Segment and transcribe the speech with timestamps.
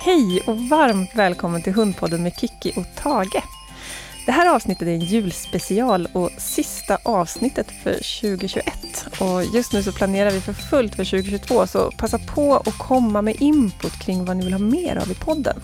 [0.00, 3.42] Hej och varmt välkommen till Hundpodden med Kiki och Tage.
[4.26, 9.06] Det här avsnittet är en julspecial och sista avsnittet för 2021.
[9.20, 13.22] Och just nu så planerar vi för fullt för 2022, så passa på att komma
[13.22, 15.60] med input kring vad ni vill ha mer av i podden.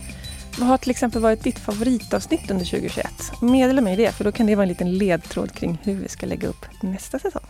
[0.59, 3.07] Vad har till exempel varit ditt favoritavsnitt under 2021?
[3.41, 6.27] Meddela mig det, för då kan det vara en liten ledtråd kring hur vi ska
[6.27, 7.47] lägga upp nästa säsong.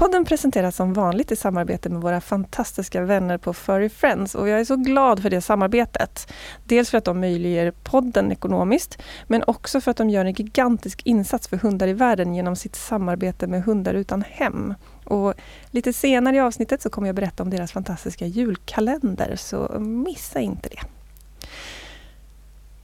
[0.00, 4.60] Podden presenteras som vanligt i samarbete med våra fantastiska vänner på Furry Friends och jag
[4.60, 6.32] är så glad för det samarbetet.
[6.64, 11.02] Dels för att de möjliggör podden ekonomiskt, men också för att de gör en gigantisk
[11.04, 14.74] insats för hundar i världen genom sitt samarbete med Hundar utan hem.
[15.04, 15.34] Och
[15.70, 20.68] lite senare i avsnittet så kommer jag berätta om deras fantastiska julkalender, så missa inte
[20.68, 20.99] det.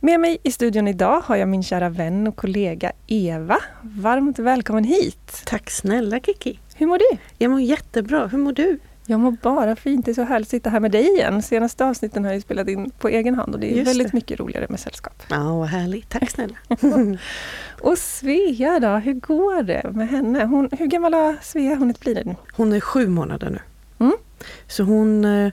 [0.01, 3.59] Med mig i studion idag har jag min kära vän och kollega Eva.
[3.83, 5.43] Varmt välkommen hit!
[5.47, 6.59] Tack snälla Kiki!
[6.75, 7.19] Hur mår du?
[7.39, 8.27] Jag mår jättebra.
[8.27, 8.79] Hur mår du?
[9.07, 10.05] Jag mår bara fint.
[10.05, 11.43] Det är så härligt att sitta här med dig igen.
[11.43, 14.17] Senaste avsnitten har jag spelat in på egen hand och det är Just väldigt det.
[14.17, 15.23] mycket roligare med sällskap.
[15.31, 16.09] Ja, vad härligt.
[16.09, 16.55] Tack snälla.
[17.81, 20.45] Och Svea då, hur går det med henne?
[20.45, 22.37] Hon, hur gammal har Svea hunnit bli nu?
[22.53, 23.59] Hon är sju månader nu.
[24.07, 24.17] Mm.
[24.67, 25.53] Så hon eh,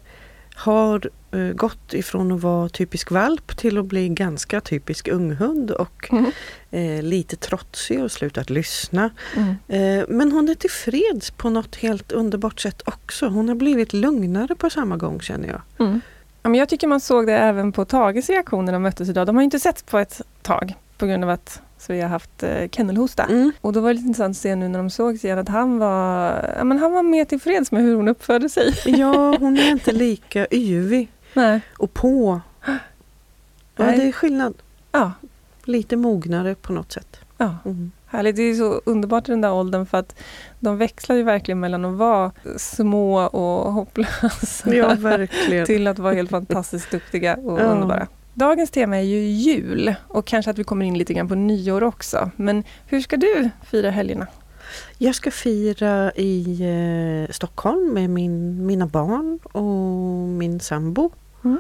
[0.56, 1.10] har
[1.56, 6.32] gått ifrån att vara typisk valp till att bli ganska typisk unghund och Mm.
[6.72, 9.10] eh, lite trotsig och slutat lyssna.
[9.36, 9.56] Mm.
[10.00, 13.28] Eh, men hon är tillfreds på något helt underbart sätt också.
[13.28, 15.62] Hon har blivit lugnare på samma gång känner jag.
[15.88, 16.02] Mm.
[16.44, 19.28] Ja, men jag tycker man såg det även på Tages reaktioner när de möttes idag.
[19.28, 22.70] De har inte sett på ett tag på grund av att Svea har haft eh,
[22.72, 23.24] kennelhosta.
[23.24, 23.52] Mm.
[23.62, 25.80] Och då var det lite intressant att se nu när de sågs igen att han
[25.80, 28.74] var, ja, men han var mer tillfreds med hur hon uppförde sig.
[28.86, 31.62] Ja, hon är inte lika yvig Nej.
[31.78, 32.42] och på.
[32.66, 32.74] Ja,
[33.76, 33.98] Nej.
[33.98, 34.54] det är skillnad.
[34.92, 35.12] Ja,
[35.64, 37.18] Lite mognare på något sätt.
[37.38, 37.56] ja.
[37.66, 37.92] Mm.
[38.06, 40.16] Härligt, det är så underbart i den där åldern för att
[40.60, 44.96] de växlar ju verkligen mellan att vara små och hopplösa Ja,
[45.66, 47.64] till att vara helt fantastiskt duktiga och Ja.
[47.64, 48.08] underbara.
[48.34, 51.84] Dagens tema är ju jul och kanske att vi kommer in lite grann på nyår
[51.84, 52.30] också.
[52.36, 54.28] Men hur ska du fira helgerna?
[54.98, 56.58] Jag ska fira i
[57.28, 59.64] eh, Stockholm med min, mina barn och
[60.30, 61.10] min sambo.
[61.44, 61.60] Mm.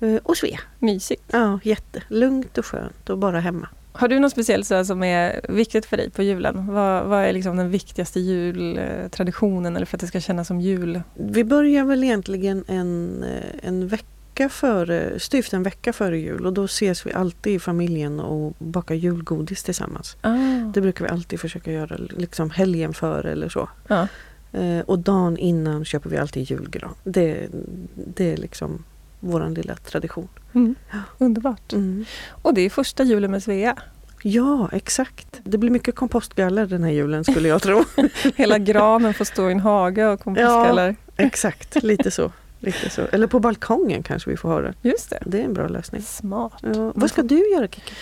[0.00, 0.60] Eh, och Svea.
[0.78, 1.22] Mysigt.
[1.30, 3.68] Ja, jättelugnt och skönt och bara hemma.
[3.92, 6.66] Har du något speciellt så som är viktigt för dig på julen?
[6.66, 11.02] Vad, vad är liksom den viktigaste jultraditionen eller för att det ska kännas som jul?
[11.14, 16.52] Vi börjar väl egentligen en, eh, en vecka före, styvt en vecka före jul och
[16.52, 20.16] då ses vi alltid i familjen och bakar julgodis tillsammans.
[20.20, 20.36] Ah.
[20.74, 23.68] Det brukar vi alltid försöka göra liksom helgen före eller så.
[23.88, 24.08] Ja.
[24.52, 26.94] Eh, och dagen innan köper vi alltid julgran.
[27.04, 27.48] Det,
[27.94, 28.84] det är liksom
[29.20, 30.28] våran lilla tradition.
[30.54, 30.74] Mm.
[31.18, 31.72] Underbart.
[31.72, 32.04] Mm.
[32.42, 33.76] Och det är första julen med Svea.
[34.22, 35.40] Ja, exakt.
[35.42, 37.84] Det blir mycket kompostgaller den här julen skulle jag tro.
[38.36, 40.96] Hela granen får stå i en hage och kompostgaller.
[41.16, 42.32] exakt, lite så.
[42.60, 43.02] Lite så.
[43.02, 44.74] Eller på balkongen kanske vi får ha det.
[44.82, 45.22] Just det.
[45.26, 46.02] Det är en bra lösning.
[46.02, 46.52] Smart.
[46.60, 46.92] Ja.
[46.94, 47.92] Vad ska du göra Kiki?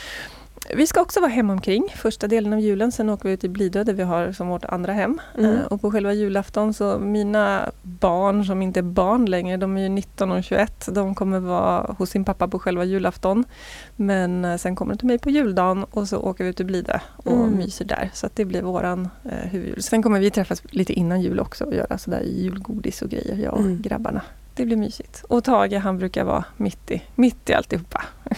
[0.74, 2.92] Vi ska också vara hemomkring första delen av julen.
[2.92, 5.18] Sen åker vi ut till Blidö där vi har som vårt andra hem.
[5.38, 5.54] Mm.
[5.56, 9.80] Eh, Och på själva julafton så mina barn som inte är barn längre, de är
[9.80, 10.88] ju 19 och 21.
[10.92, 13.44] De kommer vara hos sin pappa på själva julafton.
[13.96, 16.66] Men eh, sen kommer de till mig på juldagen och så åker vi ut till
[16.66, 17.56] Blidö och Mm.
[17.58, 18.10] myser där.
[18.14, 19.82] Så det blir våran eh, huvudjul.
[19.82, 23.54] Sen kommer vi träffas lite innan jul också och göra sådär julgodis och grejer, jag
[23.54, 23.82] och Mm.
[23.82, 24.20] grabbarna.
[24.54, 25.24] Det blir mysigt.
[25.28, 28.02] Och Tage han brukar vara mitt i, mitt i alltihopa.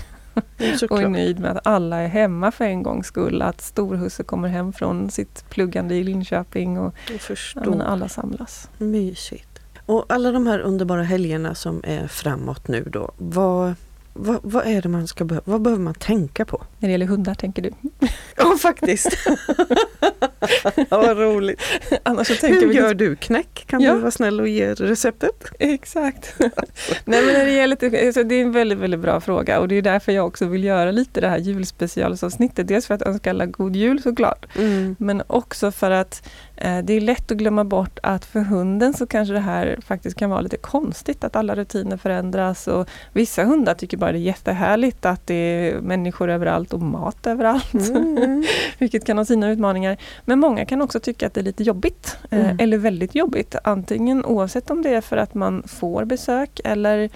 [0.91, 3.43] och är nöjd med att alla är hemma för en gångs skull.
[3.43, 6.95] Att storhusse kommer hem från sitt pluggande i Linköping och
[7.55, 8.71] ja, alla samlas.
[8.79, 9.49] Mysigt.
[9.87, 13.11] Och alla de här underbara helgerna som är framåt nu då.
[13.19, 13.75] Vad,
[14.13, 15.43] vad, vad är det man ska behöva?
[15.47, 16.63] Vad behöver man tänka på?
[16.79, 17.71] När det gäller hundar tänker du.
[18.37, 19.17] Ja, faktiskt.
[20.77, 21.61] ja, vad roligt.
[22.03, 23.65] Annars så tänker Hur vi gör du knäck?
[23.67, 23.93] Kan Ja.
[23.95, 25.45] du vara snäll och ge receptet?
[25.59, 26.35] Exakt.
[26.39, 26.51] Nej,
[27.05, 29.83] men när det, gäller, alltså, det är en väldigt, väldigt bra fråga och det är
[29.83, 32.69] därför jag också vill göra lite det här julspecialsavsnittet.
[32.69, 34.47] Dels för att önska alla god jul såklart.
[34.59, 34.97] Mm.
[34.99, 36.29] Men också för att
[36.85, 40.31] det är lätt att glömma bort att för hunden så kanske det här faktiskt kan
[40.31, 45.07] vara lite konstigt att alla rutiner förändras och vissa hundar tycker bara det är jättehärligt
[45.07, 47.75] att det är människor överallt och mat överallt.
[47.89, 48.45] Mm.
[48.79, 49.97] Vilket kan ha sina utmaningar.
[50.25, 52.17] Men många kan också tycka att det är lite jobbigt.
[52.31, 52.57] eh, Mm.
[52.61, 53.55] Eller väldigt jobbigt.
[53.65, 57.11] Antingen oavsett om det är för att man får besök eller,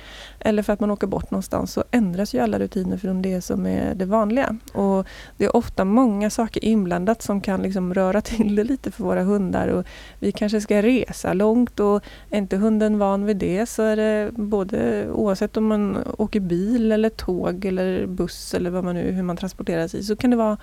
[0.45, 3.67] eller för att man åker bort någonstans så ändras ju alla rutiner från det som
[3.67, 4.57] är det vanliga.
[4.73, 5.07] Och
[5.37, 9.23] det är ofta många saker inblandat som kan liksom röra till det lite för våra
[9.23, 9.69] hundar.
[9.69, 9.87] Och
[10.19, 14.31] vi kanske ska resa långt och är inte hunden van vid det så är det
[14.33, 19.23] både oavsett om man åker bil eller tåg eller buss eller vad man nu, hur
[19.23, 20.57] man transporterar sig så kan det vara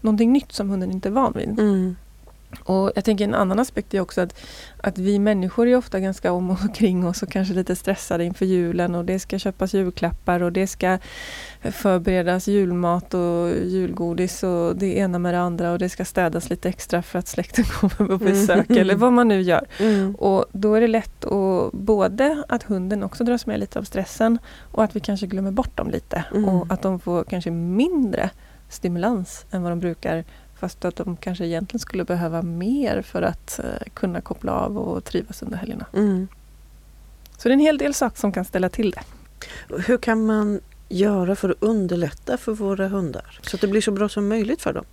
[0.00, 1.48] någonting nytt som hunden inte är van vid.
[1.48, 1.96] Mm.
[2.62, 4.40] Och jag tänker en annan aspekt är också att,
[4.76, 8.46] att vi människor är ofta ganska om och kring oss och kanske lite stressade inför
[8.46, 10.98] julen och det ska köpas julklappar och det ska
[11.62, 16.68] förberedas julmat och julgodis och det ena med det andra och det ska städas lite
[16.68, 18.80] extra för att släkten kommer på besök mm.
[18.80, 19.66] eller vad man nu gör.
[19.78, 20.14] Mm.
[20.14, 24.38] Och då är det lätt att både att hunden också dras med lite av stressen
[24.72, 26.48] och att vi kanske glömmer bort dem lite mm.
[26.48, 28.30] och att de får kanske mindre
[28.68, 30.24] stimulans än vad de brukar
[30.64, 35.04] Fast att de kanske egentligen skulle behöva mer för att uh, kunna koppla av och
[35.04, 35.86] trivas under helgerna.
[35.92, 36.28] Mm.
[37.38, 39.02] Så det är en hel del saker som kan ställa till det.
[39.86, 43.40] Hur kan man göra för att underlätta för våra hundar?
[43.42, 44.84] Så att det blir så bra som möjligt för dem?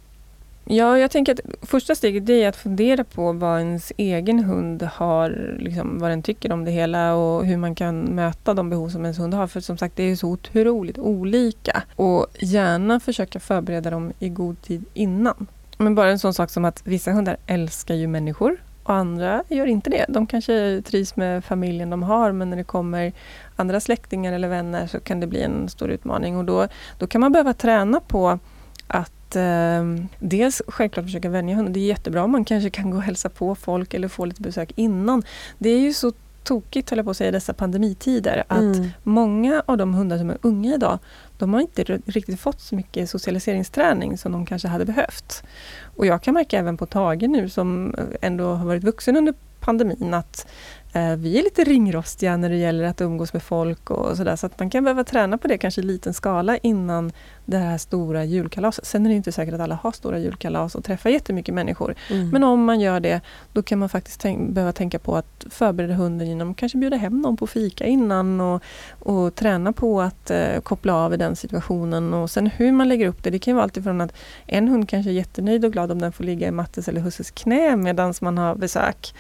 [0.66, 5.56] Ja, jag tänker att första steget är att fundera på vad ens egen hund har,
[5.60, 9.06] liksom, vad den tycker om det hela och hur man kan möta de behov som
[9.06, 9.48] ens hund har.
[9.48, 11.84] För som sagt, det är så otroligt olika.
[11.96, 15.48] Och gärna försöka förbereda dem i god tid innan.
[15.82, 19.66] Men bara en sån sak som att vissa hundar älskar ju människor och andra gör
[19.66, 20.06] inte det.
[20.10, 23.14] De kanske trivs med familjen de har men när det kommer
[23.56, 26.68] andra släktingar eller vänner så kan det bli en stor utmaning och då,
[26.98, 28.40] då kan man behöva träna på
[28.88, 29.86] att eh,
[30.20, 31.74] dels självklart försöka vänja hunden.
[31.74, 34.42] Det är jättebra om man kanske kan gå och hälsa på folk eller få lite
[34.42, 35.24] besök innan.
[35.58, 36.12] Det är ju så
[36.44, 38.90] tokigt, höll jag på att säga, i dessa pandemitider att mm.
[39.04, 41.00] många av de hundar som är unga idag,
[41.46, 45.44] de har inte riktigt fått så mycket socialiseringsträning som de kanske hade behövt.
[45.96, 49.34] Och jag kan märka även på Tage nu som eh, ändå har varit vuxen under
[49.60, 50.48] pandemin att
[50.94, 54.36] vi är lite ringrostiga när det gäller att umgås med folk och sådär.
[54.36, 57.12] Så att man kan behöva träna på det kanske i liten skala innan
[57.46, 58.86] det här stora julkalaset.
[58.86, 61.96] Sen är det inte säkert att alla har stora julkalas och träffar jättemycket människor.
[62.10, 62.30] Mm.
[62.30, 63.22] Men om man gör det,
[63.54, 66.98] då kan man faktiskt tänk behöva tänka på att förbereda hunden genom att kanske bjuda
[66.98, 68.64] hem någon på fika innan och,
[69.00, 72.14] och träna på att eh, koppla av i den situationen.
[72.14, 74.14] Och sen hur man lägger upp det, det kan vara alltifrån att
[74.46, 77.32] en hund kanske är jättenöjd och glad om den får ligga i Mattes eller Husses
[77.32, 79.14] knä medan man har besök.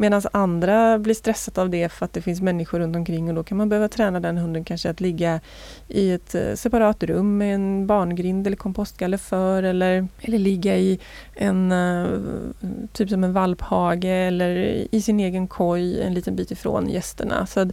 [0.00, 3.42] Medan andra blir stressade av det för att det finns människor runt omkring och då
[3.42, 5.40] kan man behöva träna den hunden kanske att ligga
[5.88, 10.98] i ett eh, separat rum med en barngrind eller kompostgaller för eller, eller ligga i
[11.34, 12.06] en eh,
[12.92, 14.50] typ som en valphage eller
[14.94, 17.46] i sin egen koj en liten bit ifrån gästerna.
[17.46, 17.68] Så att,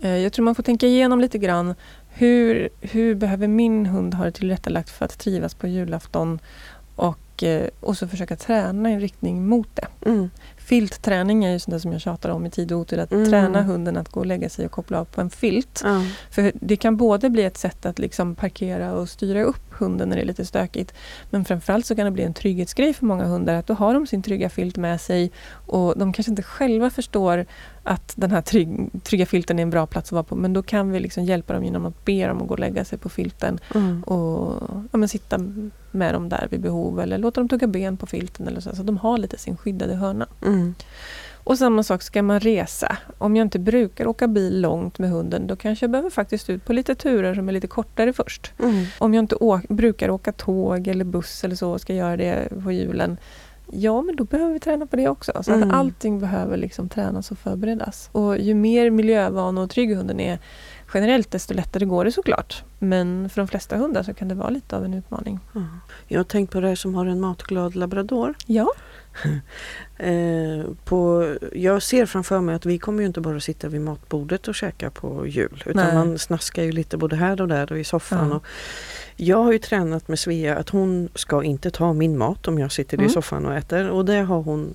[0.00, 1.74] eh, jag tror man får tänka igenom lite grann
[2.08, 6.38] hur, hur behöver min hund ha det tillrättalagt för att trivas på julafton
[6.96, 7.18] och,
[7.80, 10.10] och så försöka träna i riktning mot det.
[10.10, 10.30] Mm.
[10.56, 12.98] Filtträning är ju sånt som jag tjatar om i tid och otid.
[12.98, 13.30] Att mm.
[13.30, 15.82] träna hunden att gå och lägga sig och koppla av på en filt.
[15.84, 16.06] Mm.
[16.30, 20.16] För det kan både bli ett sätt att liksom parkera och styra upp hunden när
[20.16, 20.94] det är lite stökigt.
[21.30, 23.54] Men framförallt så kan det bli en trygghetsgrej för många hundar.
[23.54, 25.32] Att då har de sin trygga filt med sig
[25.66, 27.46] och de kanske inte själva förstår
[27.82, 30.36] att den här trygg, trygga filten är en bra plats att vara på.
[30.36, 32.84] Men då kan vi liksom hjälpa dem genom att be dem att gå och lägga
[32.84, 34.02] sig på filten mm.
[34.02, 35.38] och ja, men sitta
[35.90, 38.82] med dem där vid behov eller låta dem tugga ben på filten eller så, så
[38.82, 40.26] de har lite sin skyddade hörna.
[40.42, 40.74] Mm.
[41.44, 42.96] Och samma sak ska man resa.
[43.18, 46.64] Om jag inte brukar åka bil långt med hunden då kanske jag behöver faktiskt ut
[46.64, 48.52] på lite turer som är lite kortare först.
[48.58, 48.84] Mm.
[48.98, 52.48] Om jag inte åk, brukar åka tåg eller buss eller så och ska göra det
[52.64, 53.16] på julen
[53.72, 55.42] Ja, men då behöver vi träna på det också.
[55.42, 55.70] Så mm.
[55.70, 58.08] att allting behöver liksom tränas och förberedas.
[58.12, 60.38] Och ju mer miljövan och trygg hunden är
[60.94, 62.64] generellt, desto lättare går det såklart.
[62.78, 65.40] Men för de flesta hundar så kan det vara lite av en utmaning.
[65.54, 65.66] Mm.
[66.08, 68.34] Jag har tänkt på det som har en matglad labrador.
[68.46, 68.72] Ja.
[69.98, 74.48] eh, på, jag ser framför mig att vi kommer ju inte bara sitta vid matbordet
[74.48, 75.62] och käka på jul.
[75.66, 75.94] Utan Nej.
[75.94, 78.28] man snaskar ju lite både här och där och i soffan.
[78.28, 78.36] Ja.
[78.36, 78.46] Och
[79.16, 82.72] jag har ju tränat med Svea att hon ska inte ta min mat om jag
[82.72, 83.06] sitter mm.
[83.06, 83.90] i soffan och äter.
[83.90, 84.74] Och det har hon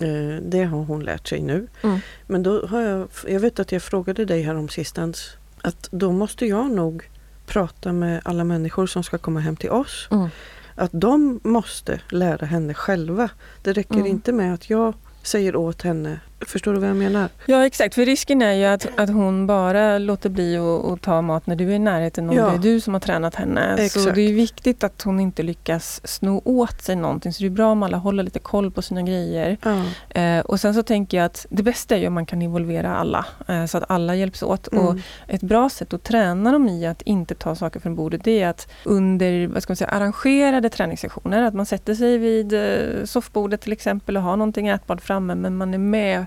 [0.00, 1.66] eh, det har hon lärt sig nu.
[1.82, 1.98] Mm.
[2.26, 6.12] Men då har jag, jag vet att jag frågade dig här om sistens att då
[6.12, 7.10] måste jag nog
[7.46, 10.08] prata med alla människor som ska komma hem till oss.
[10.10, 10.28] Mm.
[10.74, 13.30] Att de måste lära henne själva.
[13.62, 14.06] Det räcker mm.
[14.06, 17.28] inte med att jag säger åt henne Förstår du vad jag menar?
[17.46, 21.46] Ja exakt, för risken är ju att, att hon bara låter bli att ta mat
[21.46, 22.46] när du är i närheten och ja.
[22.46, 23.76] det är du som har tränat henne.
[23.78, 24.04] Exakt.
[24.04, 27.32] Så det är viktigt att hon inte lyckas sno åt sig någonting.
[27.32, 29.56] Så det är bra om alla håller lite koll på sina grejer.
[29.62, 29.84] Ja.
[30.20, 32.96] Eh, och sen så tänker jag att det bästa är ju om man kan involvera
[32.96, 33.26] alla.
[33.48, 34.72] Eh, så att alla hjälps åt.
[34.72, 34.86] Mm.
[34.86, 38.42] Och ett bra sätt att träna dem i att inte ta saker från bordet det
[38.42, 43.04] är att under vad ska man säga, arrangerade träningssessioner, att man sätter sig vid eh,
[43.04, 46.26] soffbordet till exempel och har någonting ätbart framme men man är med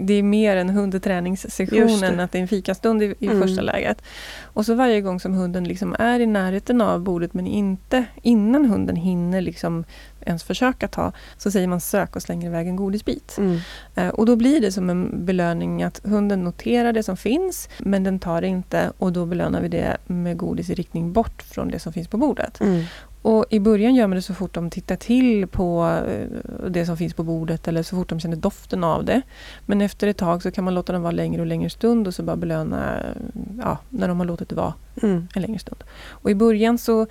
[0.00, 3.42] det är mer en hundträningssession än att det är en fikastund i, i mm.
[3.42, 4.02] första läget.
[4.42, 8.64] Och så varje gång som hunden liksom är i närheten av bordet men inte innan
[8.64, 9.84] hunden hinner liksom
[10.26, 13.38] ens försöka ta, så säger man sök och slänger iväg en godisbit.
[13.38, 13.58] Mm.
[13.94, 18.04] Eh, och då blir det som en belöning att hunden noterar det som finns, men
[18.04, 21.68] den tar det inte och då belönar vi det med godis i riktning bort från
[21.68, 22.60] det som finns på bordet.
[22.60, 22.84] Mm.
[23.26, 26.96] Och i början gör man det så fort de tittar till på eh, det som
[26.96, 29.22] finns på bordet eller så fort de känner doften av det.
[29.66, 32.14] Men efter ett tag så kan man låta dem vara längre och längre stund och
[32.14, 33.02] så bara belöna
[33.62, 35.28] ja, när de har låtit det vara mm.
[35.34, 35.84] en längre stund.
[36.08, 37.06] Och i början så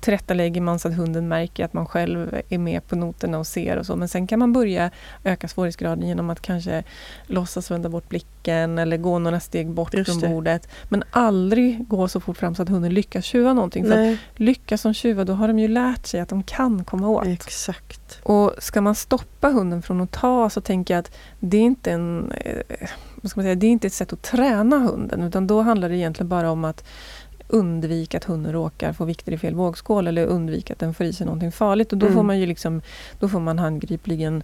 [0.00, 3.76] tillrättalägger man så att hunden märker att man själv är med på noterna och ser
[3.76, 3.96] och så.
[3.96, 4.90] Men sen kan man börja
[5.24, 6.84] öka svårighetsgraden genom att kanske
[7.26, 10.68] låtsas vända bort blicken eller gå några steg bort från bordet.
[10.88, 13.84] Men aldrig gå så fort fram så att hunden lyckas tjuva någonting.
[13.86, 17.26] För lyckas de tjuva då har de ju lärt sig att de kan komma åt.
[17.26, 18.20] Exakt.
[18.22, 21.90] Och ska man stoppa hunden från att ta så tänker jag att det är inte
[21.92, 22.88] en eh,
[23.20, 25.88] vad ska man säga, det är inte ett sätt att träna hunden utan då handlar
[25.88, 26.84] det egentligen bara om att
[27.52, 31.12] undvika att hunden råkar få vikter i fel vågskål eller undvika att den får i
[31.12, 31.92] sig någonting farligt.
[31.92, 32.16] Och då mm.
[32.16, 32.82] får man ju liksom,
[33.18, 34.42] då får man handgripligen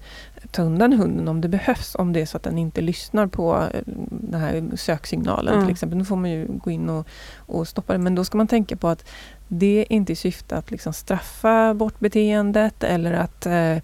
[0.50, 1.94] ta undan hunden om det behövs.
[1.94, 3.80] Om det är så att den inte lyssnar på eh,
[4.10, 5.66] den här söksignalen mm.
[5.66, 5.98] till exempel.
[5.98, 7.06] Då får man ju gå in och,
[7.36, 7.98] och stoppa det.
[7.98, 9.04] Men då ska man tänka på att
[9.48, 13.76] det är inte i syfte att liksom straffa bort beteendet eller att eh,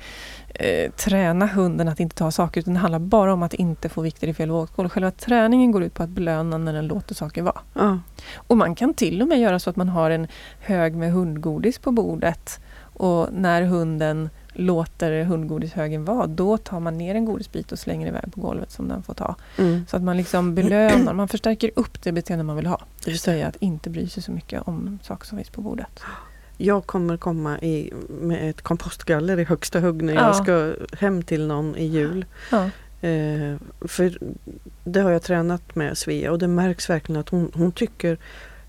[0.54, 4.02] eh, träna hunden att inte ta saker, utan det handlar bara om att inte få
[4.02, 4.88] vikter i fel vågskål.
[4.88, 7.60] Själva träningen går ut på att belöna när den låter saker vara.
[7.80, 8.02] Mm.
[8.34, 10.26] Och man kan till och med göra så att man har en
[10.60, 12.60] hög med hundgodis på bordet
[12.94, 18.32] och när hunden låter hundgodishögen vara, då tar man ner en godisbit och slänger iväg
[18.34, 19.36] på golvet som den får ta.
[19.58, 19.86] Mm.
[19.88, 22.80] Så att man liksom belönar, man förstärker upp det beteende man vill ha.
[23.04, 26.00] Det vill säga att inte bry sig så mycket om saker som finns på bordet.
[26.56, 30.20] Jag kommer komma i, med ett kompostgaller i högsta hugg när ja.
[30.20, 32.24] jag ska hem till någon i jul.
[32.50, 32.70] Ja.
[33.08, 34.18] Eh, för
[34.84, 38.18] det har jag tränat med Svea och det märks verkligen att hon, hon tycker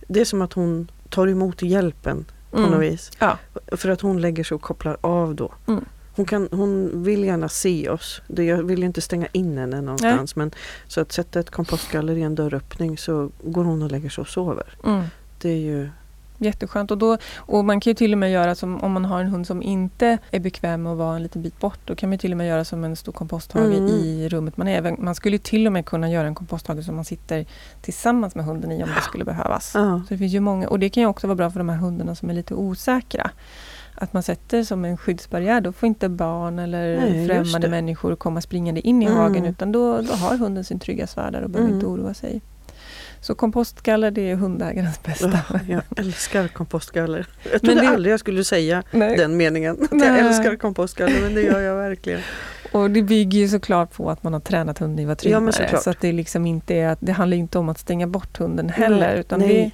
[0.07, 2.71] Det är som att hon tar emot hjälpen på mm.
[2.71, 3.11] något vis.
[3.19, 3.37] Ja.
[3.77, 5.53] För att hon lägger sig och kopplar av då.
[5.67, 5.85] Mm.
[6.15, 8.21] Hon, kan, hon vill gärna se oss.
[8.27, 10.35] Det, jag vill inte stänga in henne någonstans.
[10.35, 10.51] Men,
[10.87, 14.27] så att sätta ett kompostgaller i en dörröppning så går hon och lägger sig och
[14.27, 14.77] sover.
[14.85, 15.03] Mm.
[15.41, 15.89] Det är ju
[16.43, 16.91] Jätteskönt.
[16.91, 19.27] Och, då, och man kan ju till och med göra som om man har en
[19.27, 21.79] hund som inte är bekväm med att vara en liten bit bort.
[21.85, 23.88] Då kan man till och med göra som en stor komposthage mm.
[23.88, 25.01] i rummet man är.
[25.01, 27.45] Man skulle till och med kunna göra en komposthage som man sitter
[27.81, 29.75] tillsammans med hunden i om det skulle behövas.
[29.75, 30.03] Uh.
[30.03, 31.77] Så det finns ju många, och det kan ju också vara bra för de här
[31.77, 33.31] hundarna som är lite osäkra.
[33.95, 38.41] Att man sätter som en skyddsbarriär, då får inte barn eller Nej, främmande människor komma
[38.41, 39.17] springande in i mm.
[39.17, 41.79] hagen utan då, då har hunden sin trygga svärd där och behöver mm.
[41.79, 42.41] inte oroa sig.
[43.23, 45.39] Så kompostgaller det är hundägarens bästa.
[45.49, 47.27] Ja, jag älskar kompostgaller.
[47.51, 47.87] Jag trodde det...
[47.87, 49.17] aldrig jag skulle säga Nej.
[49.17, 49.77] den meningen.
[49.83, 50.07] Att Nej.
[50.07, 52.19] jag älskar kompostgaller men det gör jag verkligen.
[52.71, 55.69] Och det bygger ju såklart på att man har tränat hunden i tryggare.
[55.71, 58.69] Ja, så att det, liksom inte är, det handlar inte om att stänga bort hunden
[58.69, 59.09] heller.
[59.09, 59.19] Mm.
[59.19, 59.71] Utan det,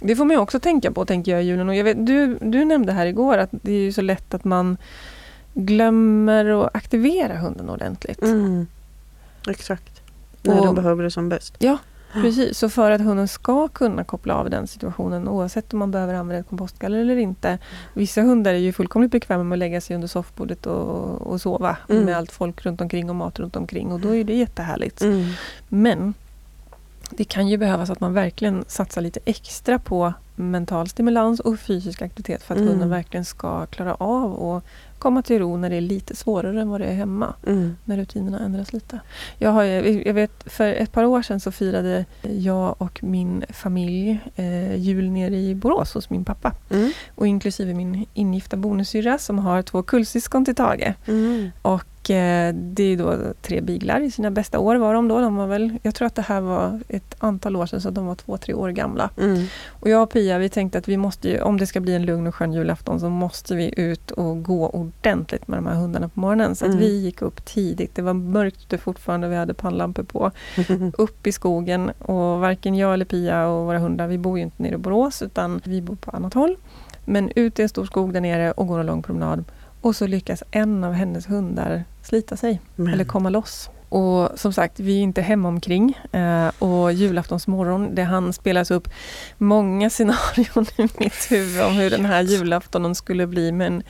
[0.00, 1.68] det, får man ju också tänka på, tänker jag julen.
[1.68, 4.76] Och jag vet, du, du nämnde här igår att det är så lätt att man
[5.54, 8.22] glömmer att aktivera hunden ordentligt.
[8.22, 8.66] Mm.
[9.48, 10.02] Exakt.
[10.42, 11.54] När och, de behöver det som bäst.
[11.58, 11.78] Ja,
[12.12, 16.14] Precis, så för att hunden ska kunna koppla av den situationen oavsett om man behöver
[16.14, 17.58] använda ett kompostgaller eller inte.
[17.94, 21.76] Vissa hundar är ju fullkomligt bekväma med att lägga sig under soffbordet och, och sova
[21.88, 22.04] mm.
[22.04, 25.02] med allt folk runt omkring och mat runt omkring och då är det jättehärligt.
[25.02, 25.26] Mm.
[25.68, 26.14] Men
[27.10, 32.02] det kan ju behövas att man verkligen satsar lite extra på mental stimulans och fysisk
[32.02, 32.70] aktivitet för att mm.
[32.70, 34.64] hunden verkligen ska klara av att
[34.98, 37.34] komma till ro när det är lite svårare än vad det är hemma.
[37.46, 37.76] Mm.
[37.84, 39.00] När rutinerna ändras lite.
[39.38, 44.20] Jag, har, jag vet, för ett par år sedan så firade jag och min familj
[44.36, 46.52] eh, jul nere i Borås hos min pappa.
[46.70, 46.90] Mm.
[47.14, 50.94] Och inklusive min ingifta bonussyrra som har två kullsyskon till Tage.
[51.06, 51.50] Mm.
[51.62, 51.97] Och
[52.52, 55.20] det är då tre biglar i sina bästa år var de då.
[55.20, 58.06] De var väl, jag tror att det här var ett antal år sedan så de
[58.06, 59.10] var två, tre år gamla.
[59.18, 59.46] Mm.
[59.68, 62.06] Och jag och Pia vi tänkte att vi måste ju, om det ska bli en
[62.06, 66.08] lugn och skön julafton så måste vi ut och gå ordentligt med de här hundarna
[66.08, 66.56] på morgonen.
[66.56, 66.78] Så mm.
[66.78, 67.94] vi gick upp tidigt.
[67.94, 70.30] Det var mörkt ute fortfarande, vi hade pannlampor på.
[70.98, 74.62] upp i skogen och varken jag eller Pia och våra hundar, vi bor ju inte
[74.62, 76.56] nere i Borås utan vi bor på annat håll.
[77.04, 79.44] Men ute i en stor skog där nere och går en lång promenad.
[79.80, 82.94] Och så lyckas en av hennes hundar slita sig Men.
[82.94, 83.70] eller komma loss.
[83.88, 85.98] Och som sagt, vi är inte hemma omkring.
[86.12, 88.88] Eh, och julaftonsmorgon, det han spelas upp
[89.38, 93.82] många scenarion i mitt huvud om hur den här julaftonen skulle bli med en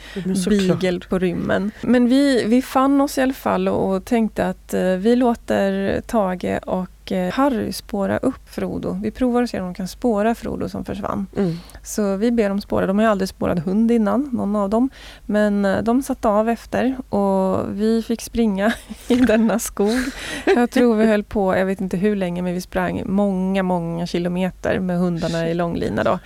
[0.48, 1.70] beagle på rymmen.
[1.80, 6.00] Men vi, vi fann oss i alla fall och, och tänkte att eh, vi låter
[6.00, 8.98] Tage och Eh, Harry spåra upp Frodo.
[9.02, 11.26] Vi provar att se om de kan spåra Frodo som försvann.
[11.36, 11.56] Mm.
[11.82, 12.86] Så vi ber dem spåra.
[12.86, 14.90] De har ju aldrig spårat hund innan, någon av dem.
[15.26, 18.72] Men eh, de satte av efter och vi fick springa
[19.08, 19.98] i denna skog.
[20.46, 24.06] Jag tror vi höll på, jag vet inte hur länge, men vi sprang många, många
[24.06, 26.18] kilometer med hundarna i långlina då.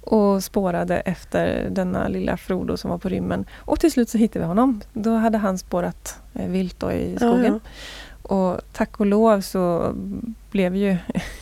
[0.00, 3.44] Och spårade efter denna lilla Frodo som var på rymmen.
[3.56, 4.80] Och till slut så hittade vi honom.
[4.92, 7.44] Då hade han spårat eh, vilt i skogen.
[7.44, 7.70] Ja, ja.
[8.30, 9.94] Och tack och lov så
[10.50, 10.96] blev ju...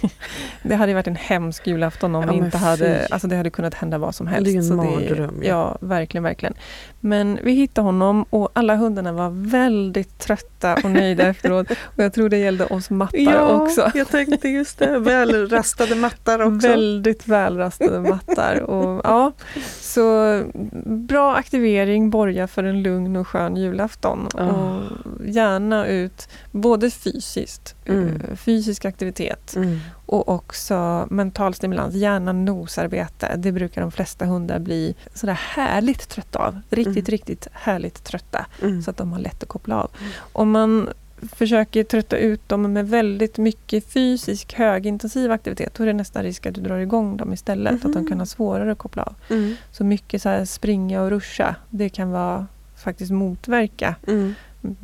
[0.63, 3.07] det hade varit en hemsk julafton om Ja, vi inte hade...
[3.11, 4.53] Alltså det hade kunnat hända vad som helst.
[4.53, 5.49] Det är en mardröm, ja.
[5.49, 6.55] Ja, verkligen, verkligen.
[7.01, 11.71] Men vi hittade honom och alla hundarna var väldigt trötta och nöjda efteråt.
[11.71, 13.91] Och jag tror det gällde oss mattar också.
[13.95, 14.99] jag tänkte just det.
[14.99, 16.69] Väl rastade mattar också.
[16.69, 18.61] Väldigt välrastade mattar.
[18.61, 19.33] Och, ja,
[19.81, 20.43] så
[20.87, 24.29] bra aktivering borgar för en lugn och skön julafton.
[24.35, 24.45] Ah.
[24.47, 24.83] Och
[25.27, 28.09] gärna ut både fysiskt, Mm.
[28.31, 29.79] eh, fysisk aktivitet Mm.
[30.09, 33.35] Och också mental stimulans, gärna nosarbete.
[33.37, 36.61] Det brukar de flesta hundar bli sådär härligt trötta av.
[36.71, 37.05] Riktigt, Mm.
[37.05, 38.47] riktigt härligt trötta.
[38.63, 38.83] Mm.
[38.83, 39.91] Så att de har lätt att koppla av.
[40.33, 40.89] Om man
[41.33, 46.47] försöker trötta ut dem med väldigt mycket fysisk högintensiv aktivitet, då är det nästan risk
[46.47, 47.75] att du drar igång dem istället.
[47.75, 48.09] Att de Mhm.
[48.09, 49.15] kan ha svårare att koppla av.
[49.31, 49.57] Mm.
[49.73, 52.47] Så mycket så här springa och ruscha, det kan vara
[52.77, 54.35] faktiskt motverka Mm.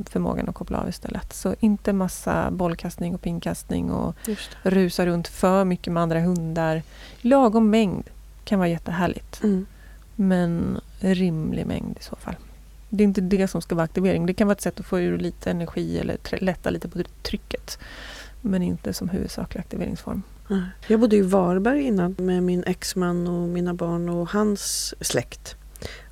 [0.07, 1.33] Förmågan att koppla av istället.
[1.33, 4.17] Så inte massa bollkastning och pinkastning och
[4.63, 6.83] rusa runt för mycket med andra hundar.
[7.21, 8.11] Lagom mängd
[8.45, 9.43] kan vara jättehärligt.
[9.43, 9.67] Mm.
[10.17, 12.35] Men rimlig mängd i så fall.
[12.89, 14.27] Det är inte det som ska vara aktivering.
[14.27, 17.79] Det kan vara ett sätt att få ur lite energi eller lätta lite på trycket.
[18.41, 20.23] Men inte som huvudsaklig aktiveringsform.
[20.89, 25.57] Jag bodde i Varberg innan med min exman och mina barn och hans släkt.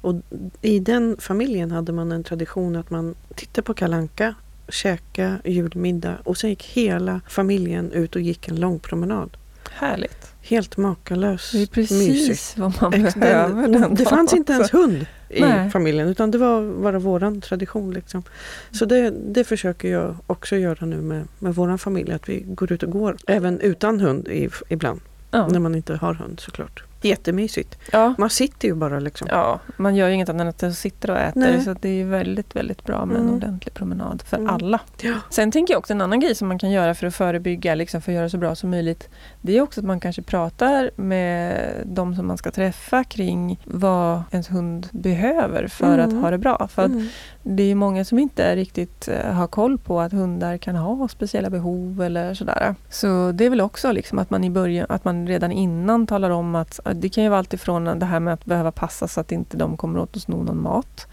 [0.01, 0.15] Och
[0.63, 4.35] I den familjen hade man en tradition att man tittade på kalanka,
[4.69, 9.37] käka julmiddag och sen gick hela familjen ut och gick en lång promenad.
[9.71, 10.29] Härligt.
[10.43, 12.59] Helt makalöst Det är precis mysigt.
[12.59, 13.63] vad man behöver.
[13.63, 15.71] den- den det dagen fanns inte ens hund i Nej.
[15.71, 17.91] familjen utan det var bara våran tradition.
[17.95, 18.23] Liksom.
[18.71, 22.13] Så det, det försöker jag också göra nu med, med våran familj.
[22.13, 23.17] Att vi går ut och går.
[23.27, 25.01] Även utan hund i, ibland.
[25.31, 25.49] Ja.
[25.49, 26.85] När man inte har hund såklart.
[27.03, 27.79] Jättemysigt.
[27.93, 28.15] Ja.
[28.19, 29.29] Man sitter ju bara liksom.
[29.31, 31.39] ja, man gör ju inget annat än att sitta och äta.
[31.41, 31.61] Nej.
[31.61, 33.35] Så det är väldigt, väldigt bra med en Mm.
[33.35, 34.51] ordentlig promenad för Mm.
[34.55, 34.81] alla.
[35.01, 35.15] Ja.
[35.31, 38.01] Sen tänker jag också en annan grej som man kan göra för att förebygga, liksom
[38.03, 39.09] för att göra det så bra som möjligt.
[39.41, 44.23] Det är också att man kanske pratar med de som man ska träffa kring vad
[44.31, 46.09] ens hund behöver för Mm.
[46.19, 46.69] att ha det bra.
[46.69, 47.09] För att Mm.
[47.43, 51.51] det är många som inte riktigt eh, har koll på att hundar kan ha speciella
[51.51, 52.75] behov eller sådär.
[52.91, 56.31] Så det är väl också liksom att man i början, att man redan innan talar
[56.31, 59.21] om att det kan ju vara allt ifrån det här med att behöva passa så
[59.21, 61.07] att inte de kommer åt att sno någon mat.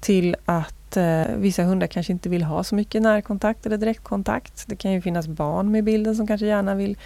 [0.00, 4.64] Till att eh, vissa hundar kanske inte vill ha så mycket närkontakt eller direktkontakt.
[4.66, 6.96] Det kan ju finnas barn med i bilden som kanske gärna vill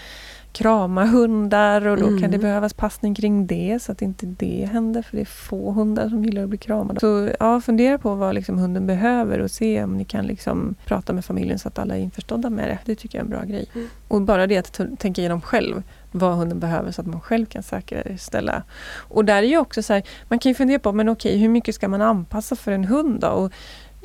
[0.52, 2.30] krama hundar och då kan Mm.
[2.30, 6.08] det behövas passning kring det så att inte det händer för det är få hundar
[6.08, 7.00] som gillar att bli kramade.
[7.00, 11.12] Så ja, fundera på vad liksom hunden behöver och se om ni kan liksom prata
[11.12, 12.78] med familjen så att alla är införstådda med det.
[12.84, 13.66] Det tycker jag är en bra grej.
[13.74, 13.88] Mm.
[14.08, 15.82] Och bara det att tänka igenom själv
[16.14, 18.62] vad hunden behöver så att man själv kan säkerställa.
[18.96, 21.48] Och där är ju också så här, man kan ju fundera på, men okej, hur
[21.48, 23.28] mycket ska man anpassa för en hund då?
[23.28, 23.52] Och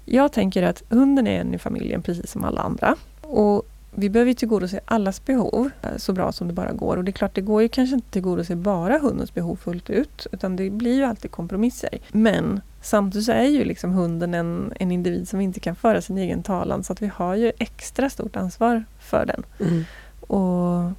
[0.06, 2.96] jag tänker att hunden är en i familjen precis som alla andra.
[3.22, 6.98] Och vi behöver ju tillgodose allas behov eh, så bra som det bara går.
[6.98, 10.28] Och det är klart, det går ju kanske inte tillgodose bara hundens behov fullt ut.
[10.32, 12.00] Utan det blir ju alltid kompromisser.
[12.12, 16.18] Men samtidigt så är ju liksom hunden en, en individ som inte kan föra sin
[16.18, 16.84] egen talan.
[16.84, 19.44] Så att vi har ju extra stort ansvar för den.
[19.60, 19.84] Mm.
[20.20, 20.92] Och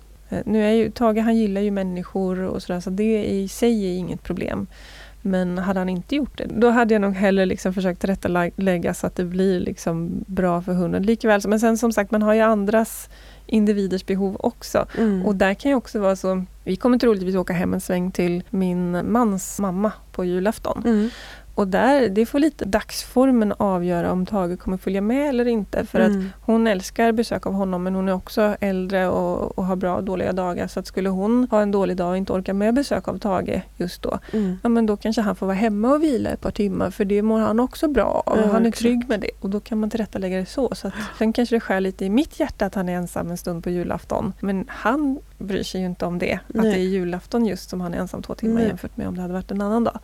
[0.47, 3.99] nu är ju Tage, han gillar ju människor och sådär, så det i sig är
[3.99, 4.67] inget problem.
[5.23, 9.07] Men hade han inte gjort det, då hade jag nog hellre liksom försökt tillrättalägga så
[9.07, 11.03] att det blir liksom bra för hunden.
[11.03, 13.09] Likväl, men sen som sagt, man har ju andras
[13.47, 14.87] individers behov också.
[14.99, 15.27] Mm.
[15.27, 18.43] Och där kan ju också vara så, vi kommer troligtvis åka hem en sväng till
[18.51, 20.83] min mans mamma på julafton.
[20.85, 21.11] Mm.
[21.61, 25.87] Och där, det får lite dagsformen avgöra om Tage kommer följa med eller inte.
[25.87, 26.29] För att Mm.
[26.41, 30.05] hon älskar besök av honom men hon är också äldre och, och har bra och
[30.05, 30.67] dåliga dagar.
[30.67, 33.61] Så att skulle hon ha en dålig dag och inte orka med besök av Tage
[33.77, 34.59] just då, Mm.
[34.63, 37.23] ja men då kanske han får vara hemma och vila ett par timmar för det
[37.23, 38.39] mår han också bra av.
[38.39, 40.75] Ja, han är trygg med det och då kan man tillrättalägga det så.
[40.75, 43.37] så att, sen kanske det skär lite i mitt hjärta att han är ensam en
[43.37, 44.33] stund på julafton.
[44.41, 46.33] Men han bryr sig ju inte om det.
[46.49, 46.73] Att Nej.
[46.73, 48.67] det är julafton just som han är ensam två timmar Nej.
[48.69, 49.99] jämfört med om det hade varit en annan dag.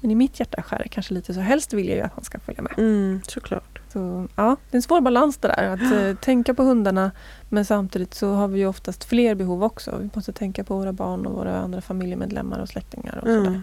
[0.00, 1.40] Men i mitt hjärta skär det kanske lite så.
[1.40, 2.72] Helst vill jag ju att han ska följa med.
[2.78, 3.20] Mm.
[3.28, 3.80] Såklart.
[3.92, 5.68] Så, ja, det är en svår balans det där.
[5.68, 7.10] Att eh, tänka på hundarna
[7.48, 9.98] men samtidigt så har vi ju oftast fler behov också.
[10.00, 13.18] Vi måste tänka på våra barn och våra andra familjemedlemmar och släktingar.
[13.22, 13.62] Och sådär.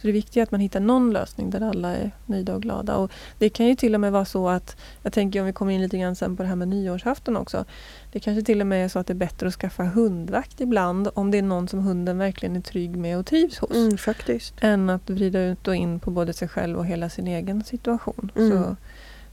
[0.00, 2.96] Så det viktiga är att man hittar någon lösning där alla är nöjda och glada.
[2.96, 5.72] Och det kan ju till och med vara så att, jag tänker om vi kommer
[5.72, 7.64] in lite grann sen på det här med nyårsafton också.
[8.12, 11.08] Det kanske till och med är så att det är bättre att skaffa hundvakt ibland
[11.14, 13.70] om det är någon som hunden verkligen är trygg med och trivs hos.
[13.70, 14.54] Mm, faktiskt.
[14.60, 18.32] Än att vrida ut och in på både sig själv och hela sin egen situation.
[18.36, 18.50] Mm.
[18.50, 18.76] Så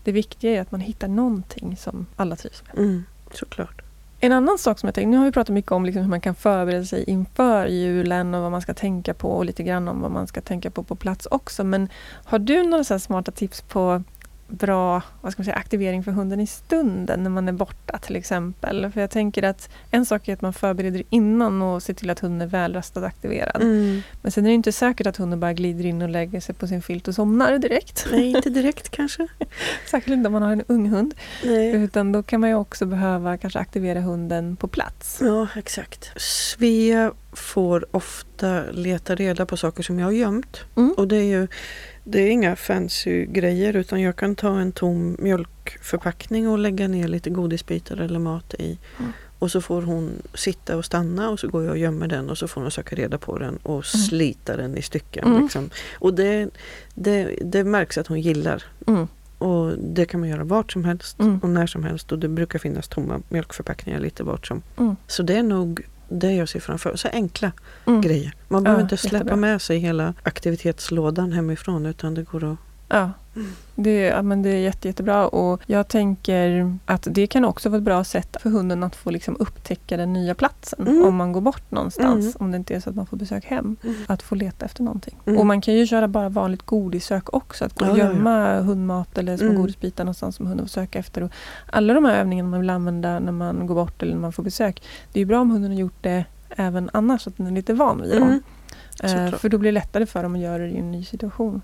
[0.03, 2.77] det viktiga är att man hittar någonting som alla trivs med.
[2.85, 3.03] Mm,
[3.33, 3.86] såklart.
[4.19, 6.21] En annan sak som jag tänkte, nu har vi pratat mycket om liksom hur man
[6.21, 10.01] kan förbereda sig inför julen och vad man ska tänka på och lite grann om
[10.01, 11.63] vad man ska tänka på på plats också.
[11.63, 11.89] Men
[12.25, 14.03] har du några så här smarta tips på
[14.47, 18.15] bra vad ska man säga, aktivering för hunden i stunden när man är borta till
[18.15, 18.91] exempel.
[18.91, 22.19] För jag tänker att en sak är att man förbereder innan och ser till att
[22.19, 23.61] hunden är välrastad och aktiverad.
[23.61, 24.01] Mm.
[24.21, 26.67] Men sen är det inte säkert att hunden bara glider in och lägger sig på
[26.67, 28.07] sin filt och somnar direkt.
[28.11, 29.27] Nej, inte direkt kanske.
[29.91, 31.13] Särskilt inte om man har en ung hund.
[31.45, 31.71] Nej.
[31.71, 35.19] Utan då kan man ju också behöva kanske aktivera hunden på plats.
[35.21, 36.11] Ja, exakt.
[36.21, 40.61] Svea får ofta leta reda på saker som jag har gömt.
[40.75, 40.93] Mm.
[40.97, 41.47] Och det är ju
[42.09, 47.07] det är inga fancy grejer utan jag kan ta en tom mjölkförpackning och lägga ner
[47.07, 48.77] lite godisbitar eller mat i.
[48.99, 49.11] Mm.
[49.39, 52.37] Och så får hon sitta och stanna och så går jag och gömmer den och
[52.37, 55.27] så får hon söka reda på den och slita den i stycken.
[55.27, 55.41] Mm.
[55.41, 55.69] Liksom.
[55.99, 56.49] Och det,
[56.93, 58.63] det, det märks att hon gillar.
[58.87, 59.07] Mm.
[59.37, 61.39] Och det kan man göra vart som helst Mm.
[61.39, 62.11] och när som helst.
[62.11, 64.61] Och det brukar finnas tomma mjölkförpackningar lite vart som.
[64.77, 64.95] Mm.
[65.07, 67.51] Så det är nog det jag ser framför Så enkla
[67.85, 68.01] Mm.
[68.01, 68.33] grejer.
[68.47, 69.35] Man behöver Ja, inte släppa jättebra.
[69.35, 72.57] med sig hela aktivitetslådan hemifrån utan det går att...
[72.89, 73.11] Ja,
[73.75, 77.77] det, ja, men det är jätte, jättebra och jag tänker att det kan också vara
[77.77, 81.03] ett bra sätt för hunden att få liksom upptäcka den nya platsen Mm.
[81.05, 82.25] om man går bort någonstans.
[82.25, 82.33] Mm.
[82.39, 83.75] Om det inte är så att man får besök hem.
[83.83, 83.95] Mm.
[84.07, 85.15] Att få leta efter någonting.
[85.25, 85.39] Mm.
[85.39, 87.65] Och man kan ju köra bara vanligt godissök också.
[87.65, 89.61] Att gå och Ja, ja, gömma hundmat eller små Mm.
[89.61, 91.23] godisbitar någonstans som hunden får söka efter.
[91.23, 91.31] Och
[91.69, 94.43] alla de här övningarna man vill använda när man går bort eller när man får
[94.43, 94.83] besök.
[95.13, 97.73] Det är bra om hunden har gjort det även annars, så att den är lite
[97.73, 98.23] van vid dem.
[99.03, 99.25] Mm.
[99.27, 101.61] Eh, för då blir det lättare för dem att göra det i en ny situation.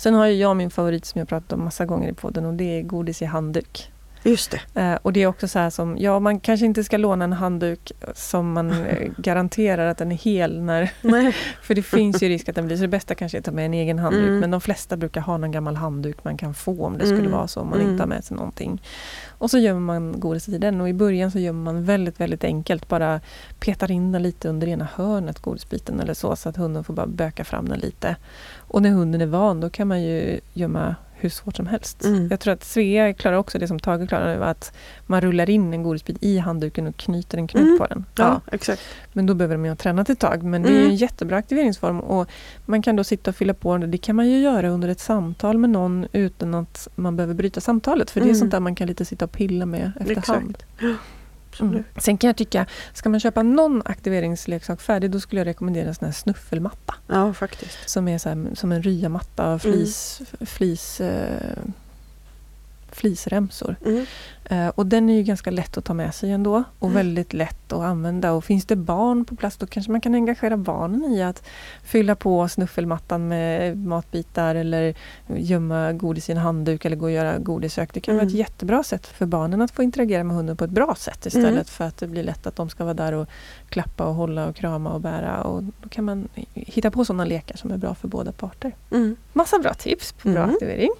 [0.00, 2.54] Sen har ju jag min favorit som jag pratat om massa gånger i podden och
[2.54, 3.92] det är godis i handduk.
[4.22, 4.80] Just det.
[4.80, 7.32] Eh, och det är också så här som, ja man kanske inte ska låna en
[7.32, 10.86] handduk som man eh, garanterar att den är hel när,
[11.62, 13.52] för det finns ju risk att den blir, så det bästa kanske är att ta
[13.52, 14.22] med en egen handduk.
[14.28, 14.38] Mm.
[14.40, 17.32] Men de flesta brukar ha någon gammal handduk man kan få om det skulle Mm.
[17.32, 17.90] vara så, om man Mm.
[17.92, 18.82] inte har med sig någonting.
[19.28, 22.44] Och så gömmer man godiset i den och i början så gömmer man väldigt, väldigt
[22.44, 22.88] enkelt.
[22.88, 23.20] Bara
[23.60, 27.06] petar in den lite under ena hörnet, godisbiten eller så, så att hunden får bara
[27.06, 28.16] böka fram den lite.
[28.56, 32.04] Och när hunden är van, då kan man ju gömma hur svårt som helst.
[32.04, 32.28] Mm.
[32.30, 34.72] Jag tror att Svea klarar också det som Tage klarar nu, att
[35.06, 37.78] man rullar in en godisbit i handduken och knyter en knut Mm.
[37.78, 38.04] på den.
[38.16, 38.82] Ja, exakt.
[39.12, 40.42] Men då behöver de ju ha tränat ett tag.
[40.42, 40.90] Men det är Mm.
[40.90, 42.28] en jättebra aktiveringsform och
[42.66, 43.76] man kan då sitta och fylla på.
[43.78, 47.60] Det kan man ju göra under ett samtal med någon utan att man behöver bryta
[47.60, 48.10] samtalet.
[48.10, 48.38] För det är Mm.
[48.38, 50.58] sånt där man kan lite sitta och pilla med efterhand.
[51.60, 51.84] Mm.
[51.96, 55.94] Sen kan jag tycka, ska man köpa någon aktiveringsleksak färdig då skulle jag rekommendera en
[55.94, 56.94] sån här snuffelmatta.
[57.06, 57.88] Ja, faktiskt.
[57.88, 59.76] Som är så här, som en ryamatta av Mm.
[59.76, 61.56] flis, flis, eh,
[63.00, 63.76] flisremsor.
[63.86, 64.04] Mm.
[64.44, 66.94] Eh, och den är ju ganska lätt att ta med sig ändå och Mm.
[66.96, 68.32] väldigt lätt att använda.
[68.32, 71.42] Och finns det barn på plats då kanske man kan engagera barnen i att
[71.82, 74.94] fylla på snuffelmattan med matbitar eller
[75.36, 77.94] gömma godis i en handduk eller gå och göra godissök.
[77.94, 78.38] Det kan vara ett Mm.
[78.40, 81.64] jättebra sätt för barnen att få interagera med hunden på ett bra sätt istället Mm.
[81.64, 83.28] för att det blir lätt att de ska vara där och
[83.68, 85.42] klappa och hålla och krama och bära.
[85.42, 88.72] Och då kan man hitta på sådana lekar som är bra för båda parter.
[88.90, 89.16] Mm.
[89.32, 90.54] Massa bra tips på bra Mm.
[90.54, 90.90] aktivering.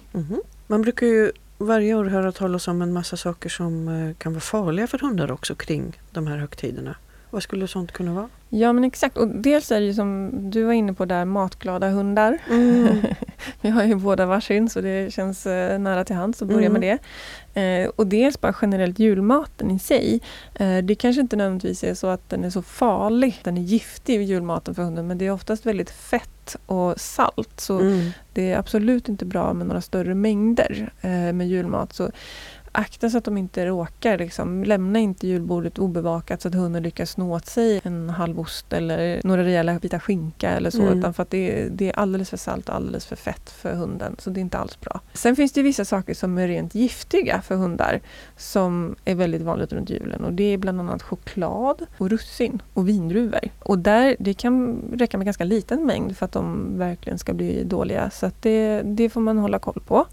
[0.67, 1.31] Man brukar ju
[1.65, 5.31] varje år höra talas om en massa saker som eh, kan vara farliga för hundar
[5.31, 6.95] också kring de här högtiderna.
[7.29, 8.29] Vad skulle sånt kunna vara?
[8.53, 9.17] Ja men exakt.
[9.17, 12.37] Och dels är det ju som du var inne på där, matglada hundar.
[12.49, 12.87] Mm.
[13.61, 16.81] Vi har ju båda varsin så det känns eh, nära till hands att börja Mm.
[16.81, 16.81] med
[17.53, 17.61] det.
[17.61, 20.21] Eh, och dels bara generellt julmaten i sig.
[20.55, 23.39] Eh, det kanske inte nödvändigtvis är så att den är så farlig.
[23.43, 27.59] Den är giftig, julmaten för hunden, men det är oftast väldigt fett och salt.
[27.59, 28.09] Så Mm.
[28.33, 31.93] det är absolut inte bra med några större mängder eh, med julmat.
[31.93, 32.11] Så
[32.71, 34.17] akta så att de inte råkar.
[34.17, 38.73] Liksom, lämna inte julbordet obevakat så att hunden lyckas sno åt sig en halv ost
[38.73, 40.81] eller några rejäla bitar skinka eller så.
[40.81, 40.99] Mm.
[40.99, 43.73] Utan för att det är, det är alldeles för salt och alldeles för fett för
[43.73, 44.15] hunden.
[44.19, 44.99] Så det är inte alls bra.
[45.13, 48.01] Sen finns det vissa saker som är rent giftiga för hundar
[48.37, 50.25] som är väldigt vanligt runt julen.
[50.25, 53.49] Och det är bland annat choklad och russin och vindruvor.
[53.59, 57.63] Och där, det kan räcka med ganska liten mängd för att de verkligen ska bli
[57.63, 58.09] dåliga.
[58.09, 60.05] Så det, det får man hålla koll på.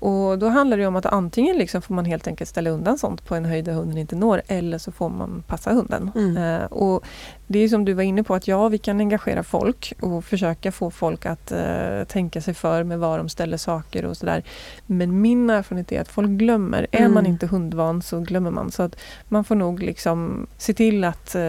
[0.00, 3.24] Och då handlar det om att antingen liksom får man helt enkelt ställa undan sånt
[3.24, 6.10] på en höjd där hunden inte når eller så får man passa hunden.
[6.14, 6.36] Mm.
[6.36, 7.04] Eh, och
[7.46, 10.72] det är som du var inne på att ja, vi kan engagera folk och försöka
[10.72, 14.42] få folk att eh, tänka sig för med var de ställer saker och sådär.
[14.86, 16.86] Men min erfarenhet är att folk glömmer.
[16.92, 17.14] Är Mm.
[17.14, 18.70] man inte hundvan så glömmer man.
[18.70, 18.96] Så att
[19.28, 21.42] man får nog liksom se till att eh,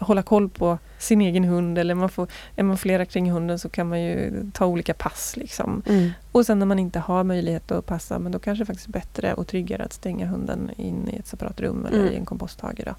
[0.00, 3.68] hålla koll på sin egen hund eller man får, är man flera kring hunden så
[3.68, 5.36] kan man ju ta olika pass.
[5.36, 5.82] Liksom.
[5.88, 6.10] Mm.
[6.32, 8.92] Och sen när man inte har möjlighet att passa, men då kanske det faktiskt är
[8.92, 12.12] bättre och tryggare att stänga hunden in i ett separat rum eller Mm.
[12.12, 12.80] i en komposthage.
[12.84, 12.94] Då.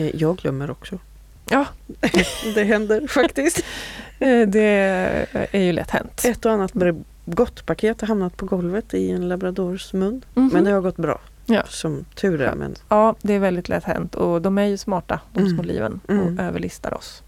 [0.00, 0.98] Eh, Jag glömmer också.
[1.50, 1.66] Ja,
[2.54, 3.64] Det händer faktiskt.
[4.18, 4.60] Eh, Det
[5.52, 6.22] är ju lätt hänt.
[6.24, 10.24] Ett och annat Bregottpaket har hamnat på golvet i en labradors mun.
[10.34, 10.50] Mhm.
[10.52, 11.20] Men det har gått bra.
[11.46, 11.62] Ja.
[11.68, 12.54] Som tur är.
[12.54, 15.54] Men, Ja, det är väldigt lätt hänt och de är ju smarta, de Mm.
[15.54, 16.24] små liven, Mm.
[16.38, 17.22] och överlistar oss.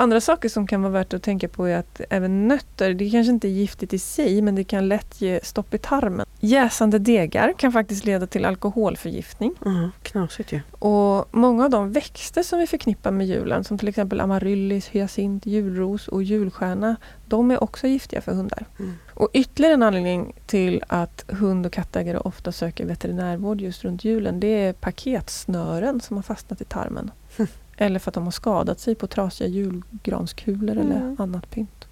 [0.00, 3.32] Andra saker som kan vara värt att tänka på är att även nötter, det kanske
[3.32, 6.26] inte är giftigt i sig, men det kan lätt ge stopp i tarmen.
[6.40, 9.54] Jäsande degar kan faktiskt leda till alkoholförgiftning.
[9.66, 10.56] Mm, knasigt ju.
[10.56, 10.88] Ja.
[10.88, 15.46] Och många av de växter som vi förknippar med julen, som till exempel amaryllis, hyacint,
[15.46, 16.96] julros och julstjärna,
[17.26, 18.66] de är också giftiga för hundar.
[18.78, 18.94] Mm.
[19.14, 24.40] Och ytterligare en anledning till att hund och kattägare ofta söker veterinärvård just runt julen,
[24.40, 27.10] det är paketsnören som har fastnat i tarmen.
[27.80, 30.86] Eller för att de har skadat sig på trasiga julgranskulor mm.
[30.86, 31.86] eller annat pynt.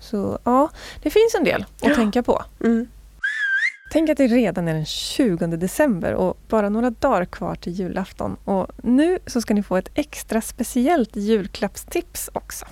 [0.00, 0.70] Så ja,
[1.02, 2.42] det finns en del att tänka på.
[2.64, 2.86] Mm.
[3.92, 8.36] Tänk att det redan är den 20 december och bara några dagar kvar till julafton.
[8.44, 12.66] Och nu så ska ni få ett extra speciellt julklappstips också.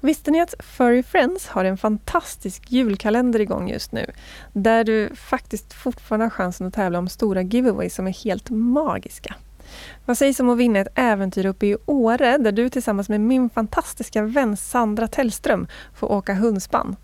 [0.00, 4.10] Visste ni att Furry Friends har en fantastisk julkalender igång just nu?
[4.52, 9.34] Där du faktiskt fortfarande har chansen att tävla om stora giveaways som är helt magiska.
[10.06, 13.50] Vad sägs om att vinna ett äventyr uppe i Åre där du tillsammans med min
[13.50, 16.96] fantastiska vän Sandra Tellström får åka hundspann?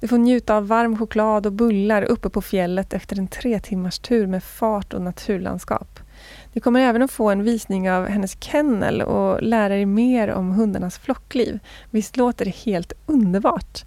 [0.00, 3.98] Du får njuta av varm choklad och bullar uppe på fjället efter en tre timmars
[3.98, 6.00] tur med fart och naturlandskap.
[6.52, 10.50] Du kommer även att få en visning av hennes kennel och lära dig mer om
[10.50, 11.58] hundarnas flockliv.
[11.90, 13.84] Visst låter det helt underbart?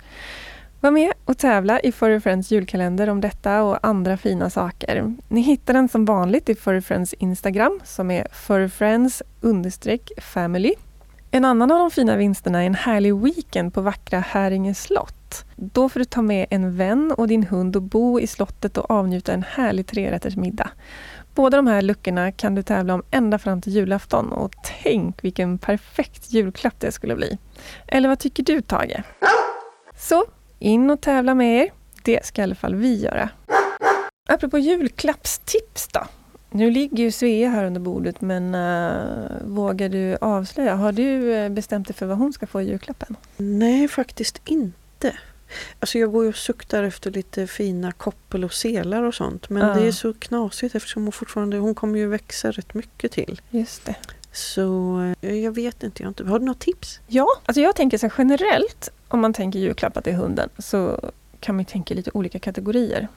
[0.83, 5.13] Var med och tävla i Furry Friends julkalender om detta och andra fina saker.
[5.27, 9.23] Ni hittar den som vanligt i Furry Friends Instagram som är furryfriends
[10.17, 10.73] family.
[11.31, 15.45] En annan av de fina vinsterna är en härlig weekend på vackra Häringe slott.
[15.55, 18.91] Då får du ta med en vän och din hund och bo i slottet och
[18.91, 20.69] avnjuta en härlig trerätters middag.
[21.35, 25.57] Båda de här luckorna kan du tävla om ända fram till julafton och tänk vilken
[25.57, 27.37] perfekt julklapp det skulle bli.
[27.87, 29.03] Eller vad tycker du Tage?
[29.97, 30.25] Så
[30.61, 31.71] in och tävla med er.
[32.03, 33.29] Det ska i alla fall vi göra.
[34.29, 36.07] Apropå julklappstips då.
[36.49, 40.75] Nu ligger ju Svea här under bordet men uh, vågar du avslöja?
[40.75, 43.15] Har du eh, bestämt dig för vad hon ska få i julklappen?
[43.37, 45.17] Nej, faktiskt inte.
[45.79, 49.49] Alltså jag går ju och suktar efter lite fina koppel och selar och sånt.
[49.49, 49.73] Men ja.
[49.73, 53.41] det är så knasigt eftersom hon fortfarande hon kommer ju växa rätt mycket till.
[53.49, 53.95] Just det.
[54.31, 56.23] Så eh, jag vet inte, jag inte.
[56.23, 56.99] Har du något tips?
[57.07, 61.65] Ja, alltså jag tänker så generellt om man tänker julklappar till hunden så kan man
[61.65, 63.07] tänka lite olika kategorier.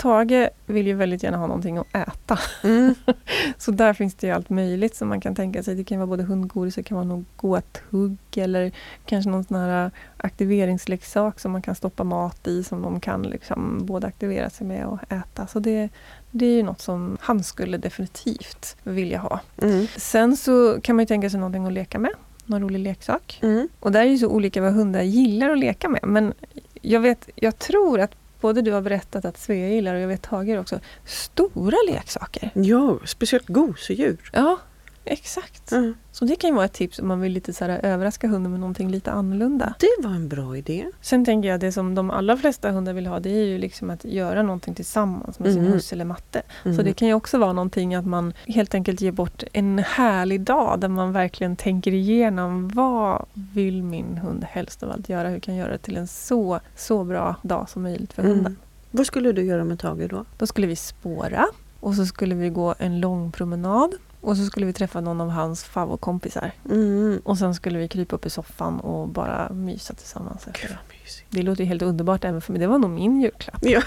[0.00, 2.38] Tage vill ju väldigt gärna ha någonting att äta.
[2.64, 2.94] Mm.
[3.58, 5.74] så där finns det ju allt möjligt som man kan tänka sig.
[5.74, 8.72] Det kan vara både hundgodis, det kan vara någon gåthugg eller
[9.04, 13.86] kanske någon sån här aktiveringsleksak som man kan stoppa mat i som de kan liksom
[13.86, 15.46] både aktivera sig med och äta.
[15.46, 15.88] Så det,
[16.30, 19.40] det är ju något som han skulle definitivt vilja ha.
[19.62, 19.86] Mm.
[19.96, 22.12] Sen så kan man ju tänka sig någonting att leka med.
[22.44, 23.38] Någon rolig leksak.
[23.42, 23.68] Mm.
[23.80, 26.00] Och där är ju så olika vad hundar gillar att leka med.
[26.02, 26.34] Men
[26.82, 30.22] jag, vet, jag tror att både du har berättat att Svea gillar och jag vet
[30.22, 32.50] Tage också, stora leksaker.
[32.54, 34.30] Ja, speciellt gosedjur.
[34.32, 34.58] Ja,
[35.04, 35.72] Exakt.
[35.72, 35.94] Mm.
[36.12, 38.52] Så det kan ju vara ett tips om man vill lite så här överraska hunden
[38.52, 39.74] med någonting lite annorlunda.
[39.80, 40.86] Det var en bra idé.
[41.00, 43.90] Sen tänker jag det som de allra flesta hundar vill ha det är ju liksom
[43.90, 45.72] att göra någonting tillsammans med sin mm.
[45.72, 46.42] husse eller matte.
[46.64, 46.76] Mm.
[46.76, 50.40] Så det kan ju också vara någonting att man helt enkelt ger bort en härlig
[50.40, 55.28] dag där man verkligen tänker igenom vad vill min hund helst av allt göra?
[55.28, 58.40] Hur kan jag göra det till en så, så bra dag som möjligt för hunden?
[58.40, 58.56] Mm.
[58.90, 60.24] Vad skulle du göra med Tage då?
[60.38, 61.46] Då skulle vi spåra
[61.80, 65.28] och så skulle vi gå en lång promenad och så skulle vi träffa någon av
[65.30, 66.52] hans favoritkompisar.
[66.70, 67.20] Mm.
[67.24, 70.44] Och sen skulle vi krypa upp i soffan och bara mysa tillsammans.
[70.44, 70.76] Gud,
[71.28, 72.60] det låter helt underbart även för mig.
[72.60, 73.60] Det var nog min julklapp.
[73.62, 73.82] Ja.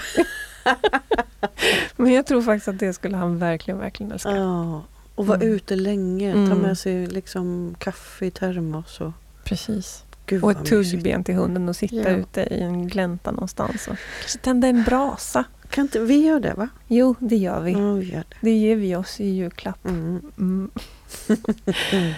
[1.96, 4.36] Men jag tror faktiskt att det skulle han verkligen, verkligen älska.
[4.36, 4.82] Ja,
[5.14, 5.48] och vara mm.
[5.48, 6.32] ute länge.
[6.32, 6.58] Ta mm.
[6.58, 9.00] med sig liksom kaffe i termos.
[9.00, 9.12] Och...
[9.44, 10.04] Precis.
[10.26, 12.08] Gud, och ett tuggben till hunden och sitta ja.
[12.08, 13.88] ute i en glänta någonstans.
[13.88, 15.44] Och kanske tända en brasa.
[15.70, 16.68] Kan inte vi göra det va?
[16.88, 17.72] Jo, det gör vi.
[17.72, 18.36] Ja, vi gör det.
[18.40, 19.84] det ger vi oss i julklapp.
[19.84, 20.22] Mm.
[20.38, 20.70] Mm.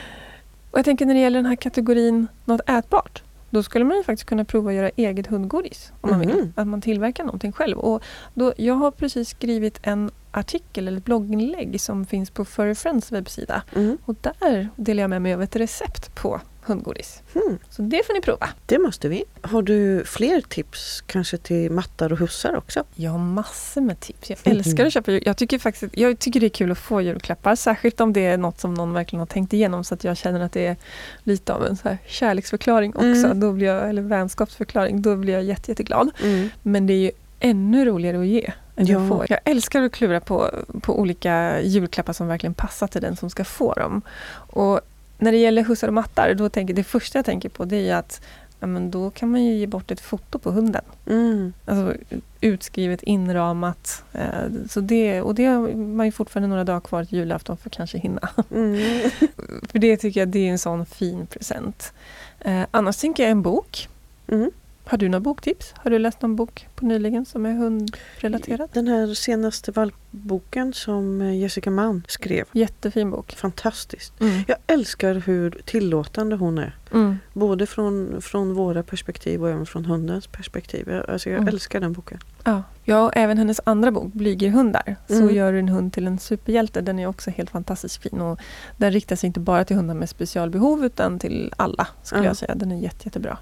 [0.71, 3.23] och jag tänker när det gäller den här kategorin något ätbart.
[3.51, 5.93] Då skulle man ju faktiskt kunna prova att göra eget hundgodis.
[6.01, 6.37] Om man mm.
[6.37, 6.53] vill.
[6.55, 7.79] Att man tillverkar någonting själv.
[7.79, 8.03] Och
[8.35, 13.13] då, jag har precis skrivit en artikel eller ett blogginlägg som finns på Furry Friends
[13.13, 13.63] webbsida.
[13.77, 13.99] Mm.
[14.05, 17.23] Och där delar jag med mig av ett recept på hundgodis.
[17.35, 17.59] Mm.
[17.71, 18.49] Så det får ni prova.
[18.67, 19.25] Det måste vi.
[19.41, 22.85] Har du fler tips kanske till mattar och hussar också?
[22.95, 24.31] Jag har massor med tips.
[24.31, 27.55] Jag älskar att köpa jag tycker faktiskt Jag tycker det är kul att få julklappar.
[27.55, 30.41] Särskilt om det är något som någon verkligen har tänkt igenom så att jag känner
[30.41, 30.77] att det är
[31.23, 33.07] lite av en så här kärleksförklaring också.
[33.07, 33.41] Mm.
[33.41, 35.03] Då blir jag, eller vänskapsförklaring.
[35.03, 36.11] Då blir jag jätte, jätteglad.
[36.23, 36.49] Mm.
[36.63, 38.53] Men det är ju ännu roligare att ge.
[38.77, 39.25] Ja.
[39.29, 40.51] Jag älskar att klura på,
[40.81, 44.03] på olika julklappar som verkligen passar till den som ska få dem.
[44.35, 44.81] Och
[45.19, 47.97] när det gäller hussar och mattar, då tänker det första jag tänker på det är
[47.97, 48.21] att
[48.61, 50.85] ja, men då kan man ju ge bort ett foto på hunden.
[51.07, 51.53] Mm.
[51.65, 51.95] Alltså
[52.41, 54.05] utskrivet, inramat.
[54.13, 57.69] Eh, så det, och det har man ju fortfarande några dagar kvar till julafton för
[57.69, 58.29] att kanske hinna.
[58.51, 59.11] Mm.
[59.69, 61.93] för det tycker jag det är en sån fin present.
[62.41, 63.89] Eh, annars tänker jag en bok.
[64.29, 64.51] Mm.
[64.89, 65.75] Har du några boktips?
[65.77, 68.71] Har du läst någon bok på nyligen som är hundrelaterad?
[68.73, 72.45] Den här senaste valpboken som eh, Jessica Mann skrev.
[72.53, 73.33] Jättefin bok.
[73.37, 74.21] Fantastiskt.
[74.21, 74.43] Mm.
[74.49, 76.77] Jag älskar hur tillåtande hon är.
[76.93, 77.19] Mm.
[77.33, 81.03] Både från, från våra perspektiv och även från hundens perspektiv.
[81.09, 81.49] Alltså jag Mm.
[81.49, 82.19] älskar den boken.
[82.45, 82.63] Ja.
[82.85, 84.97] ja, och även hennes andra bok, Blygerhundar.
[85.09, 85.35] Så Mm.
[85.35, 86.81] gör du en hund till en superhjälte.
[86.81, 88.21] Den är också helt fantastiskt fin.
[88.21, 88.41] Och
[88.77, 92.27] den riktar sig inte bara till hundar med specialbehov utan till alla, skulle Ja.
[92.31, 92.55] jag säga.
[92.55, 93.39] Den är jätte, jättebra.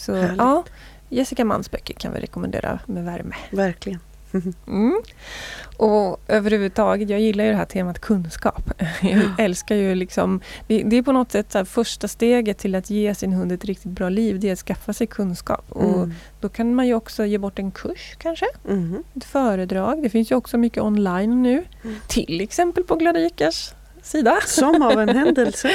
[0.00, 0.38] Så Härligt.
[0.38, 0.64] ja,
[1.08, 3.34] Jessica Manns böcker kan vi rekommendera med värme.
[3.50, 4.00] Verkligen.
[4.66, 5.00] Mm.
[5.76, 8.70] Och överhuvudtaget, jag gillar ju det här temat kunskap.
[9.02, 13.14] Jag älskar ju liksom, det, det är på något sätt första steget till att ge
[13.14, 15.64] sin hund ett riktigt bra liv, det är att skaffa sig kunskap.
[15.68, 16.14] Och Mm.
[16.40, 19.04] då kan man ju också ge bort en kurs kanske, Mhm.
[19.16, 20.02] ett föredrag.
[20.02, 21.96] Det finns ju också mycket online nu, Mm.
[22.08, 24.38] till exempel på Glada Ikars sida.
[24.46, 25.70] Som av en händelse.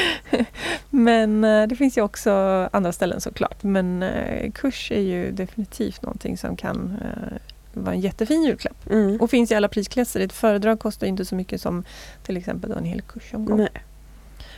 [0.89, 2.31] Men eh, det finns ju också
[2.71, 3.63] andra ställen såklart.
[3.63, 7.37] Men eh, kurs är ju definitivt någonting som kan eh,
[7.73, 8.89] vara en jättefin julklapp.
[8.89, 9.21] Mm.
[9.21, 10.19] Och finns i alla prisklasser.
[10.19, 11.83] Ett föredrag kostar inte så mycket som
[12.23, 13.57] till exempel en hel kursomgång.
[13.57, 13.83] Nej.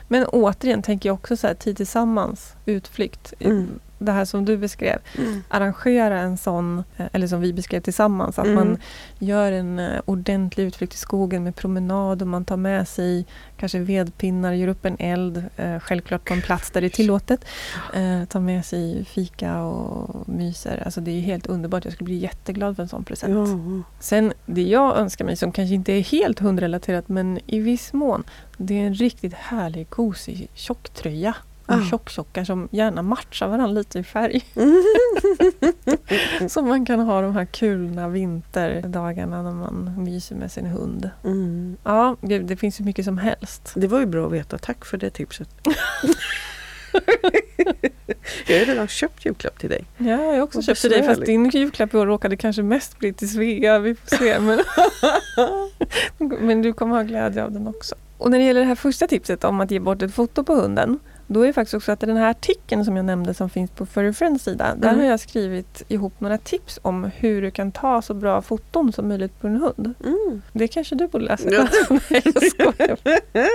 [0.08, 3.34] Men återigen tänker jag också så här, tid tillsammans, utflykt.
[3.40, 3.80] Mm.
[4.00, 5.00] Det här som du beskrev.
[5.18, 5.44] Mm.
[5.50, 8.56] Arrangera en sån, eh, eller som vi beskrev tillsammans, att Mm.
[8.56, 8.78] man
[9.20, 13.26] gör en eh, ordentlig utflykt i skogen med promenad och man tar med sig
[13.58, 17.46] kanske vedpinnar, gör upp en eld, eh, självklart på en plats där det är tillåtet.
[18.30, 20.82] Tar med sig fika och myser.
[20.86, 21.86] Alltså det är helt underbart.
[21.86, 23.34] Jag skulle bli jätteglad för en sån present.
[23.50, 23.84] Ja.
[24.00, 28.24] Sen det jag önskar mig som kanske inte är helt hundrelaterat men i viss mån.
[28.58, 31.36] Det är en riktigt härlig gosig tjocktröja.
[31.68, 31.82] Och Ah.
[31.90, 34.42] tjocktjockar som gärna matchar varandra lite i färg.
[36.50, 41.10] Så man kan ha de här kulna vinterdagarna när man myser med sin hund.
[41.24, 41.78] Mm.
[41.84, 43.72] Ja, gud, det finns ju mycket som helst.
[43.76, 44.58] Det var ju bra att veta.
[44.58, 45.50] Tack för det tipset.
[48.48, 49.86] jag har redan köpt julklapp till dig.
[49.98, 53.00] Ja, jag har också köpt till dig fast din julklapp i år råkade kanske mest
[53.00, 53.80] bli till Svea.
[53.80, 54.40] Vi får se.
[56.18, 57.96] Men, men du kommer ha glädje av den också.
[58.18, 60.56] Och när det gäller det här första tipset om att ge bort ett foto på
[60.56, 61.00] hunden.
[61.30, 63.86] Då är det faktiskt också att den här artikeln som jag nämnde som finns på
[63.86, 64.76] Furry Friends sida.
[64.78, 65.00] Där Mm.
[65.00, 69.08] har jag skrivit ihop några tips om hur du kan ta så bra foton som
[69.08, 69.94] möjligt på en hund.
[70.06, 70.42] Mm.
[70.54, 71.50] Det kanske du borde läsa.
[71.52, 71.68] Ja.
[72.10, 72.24] Nej,
[72.58, 72.96] jag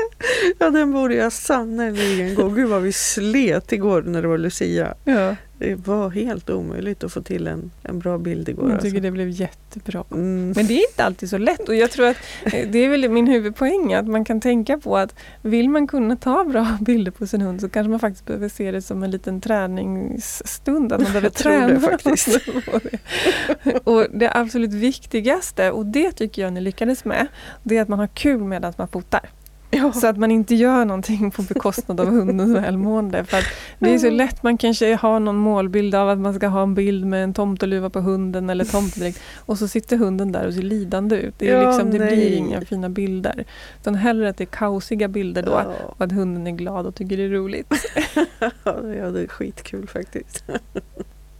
[0.58, 2.48] ja, den borde jag sannerligen gå.
[2.48, 4.94] Gud vad vi slet igår när det var Lucia.
[5.04, 8.64] Ja, Det var helt omöjligt att få till en, en bra bild igår.
[8.64, 8.86] jag Alltså.
[8.88, 10.04] tycker det blev jättebra.
[10.10, 10.52] Mm.
[10.56, 13.08] Men det är inte alltid så lätt och jag tror att eh, det är väl
[13.08, 17.26] min huvudpoäng att man kan tänka på att vill man kunna ta bra bilder på
[17.26, 20.92] sin hund så kanske man faktiskt behöver se det som en liten träningsstund.
[20.92, 22.38] Att man behöver Jag tror det träna faktiskt.
[23.84, 27.26] Och det absolut viktigaste, och det tycker jag ni lyckades med,
[27.62, 29.30] det är att man har kul medan man fotar.
[29.82, 29.92] Ja.
[29.92, 33.24] Så att man inte gör någonting på bekostnad av hundens välmående.
[33.24, 33.44] För
[33.78, 36.74] det är så lätt, man kanske har någon målbild av att man ska ha en
[36.74, 40.62] bild med en tomteluva på hunden eller tomtedräkt och så sitter hunden där och ser
[40.62, 41.34] lidande ut.
[41.38, 43.44] Det, är Ja, liksom, det blir inga fina bilder.
[43.80, 45.64] Utan hellre att det är kaosiga bilder då Ja.
[45.96, 47.72] och att hunden är glad och tycker det är roligt.
[48.64, 48.72] ja,
[49.10, 50.44] det är skitkul faktiskt.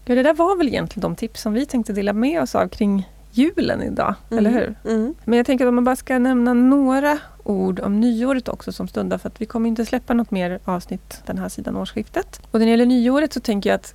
[0.05, 2.69] Ja, det där var väl egentligen de tips som vi tänkte dela med oss av
[2.69, 4.75] kring julen idag, eller hur?
[4.85, 5.15] Mm.
[5.25, 8.89] Men jag tänker att om man bara ska nämna några ord om nyåret också som
[8.89, 12.41] stundar för att vi kommer inte släppa något mer avsnitt den här sidan årsskiftet.
[12.51, 13.95] Och när det gäller nyåret så tänker jag att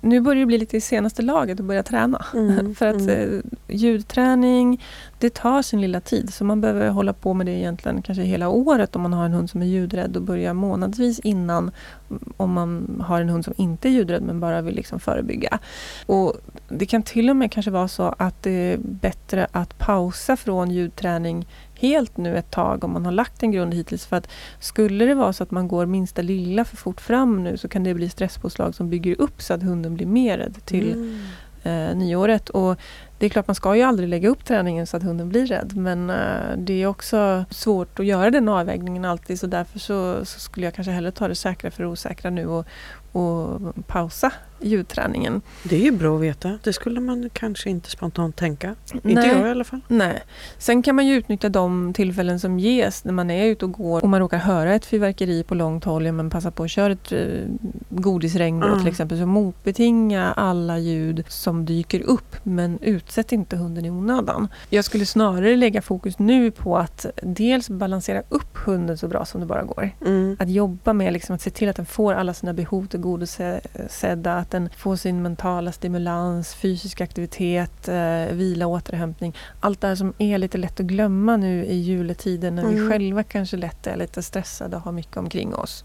[0.00, 2.24] nu börjar det bli lite i senaste laget att börja träna.
[2.34, 3.34] Mm, för att mm.
[3.34, 4.84] eh, ljudträning,
[5.18, 6.34] det tar sin lilla tid.
[6.34, 9.32] Så man behöver hålla på med det egentligen kanske hela året om man har en
[9.32, 11.70] hund som är ljudrädd och börja månadsvis innan
[12.36, 15.58] om man har en hund som inte är ljudrädd men bara vill liksom förebygga.
[16.06, 16.34] Och
[16.68, 20.70] det kan till och med kanske vara så att det är bättre att pausa från
[20.70, 21.46] ljudträning
[21.78, 24.06] helt nu ett tag om man har lagt en grund hittills.
[24.06, 24.28] För att
[24.60, 27.84] skulle det vara så att man går minsta lilla för fort fram nu så kan
[27.84, 31.90] det bli stresspåslag som bygger upp så att hunden blir mer rädd till Mm.
[31.90, 32.50] eh, nyåret.
[32.50, 32.76] Och
[33.18, 35.76] det är klart man ska ju aldrig lägga upp träningen så att hunden blir rädd
[35.76, 40.40] men eh, det är också svårt att göra den avvägningen alltid så därför så, så
[40.40, 42.66] skulle jag kanske hellre ta det säkra för det osäkra nu och,
[43.12, 45.42] och pausa ljudträningen.
[45.62, 46.58] Det är ju bra att veta.
[46.62, 48.74] Det skulle man kanske inte spontant tänka.
[48.92, 49.28] Inte Nej.
[49.28, 49.80] jag i alla fall.
[49.88, 50.22] Nej.
[50.58, 54.02] Sen kan man ju utnyttja de tillfällen som ges när man är ute och går
[54.02, 56.06] och man råkar höra ett fyrverkeri på långt håll.
[56.06, 57.18] Ja, men passa på att köra ett eh,
[57.88, 58.78] godisregn Mm.
[58.78, 59.18] till exempel.
[59.18, 64.48] Så motbetinga alla ljud som dyker upp men utsätt inte hunden i onödan.
[64.70, 69.40] Jag skulle snarare lägga fokus nu på att dels balansera upp hunden så bra som
[69.40, 69.90] det bara går.
[70.06, 70.36] Mm.
[70.40, 74.50] Att jobba med liksom att se till att den får alla sina behov tillgodosedda, att
[74.50, 79.36] den får sin mentala stimulans, fysisk aktivitet, eh, vila, återhämtning.
[79.60, 82.74] Allt det här som är lite lätt att glömma nu i juletiden när mm.
[82.74, 85.84] vi själva kanske lätt är lite stressade och har mycket omkring oss.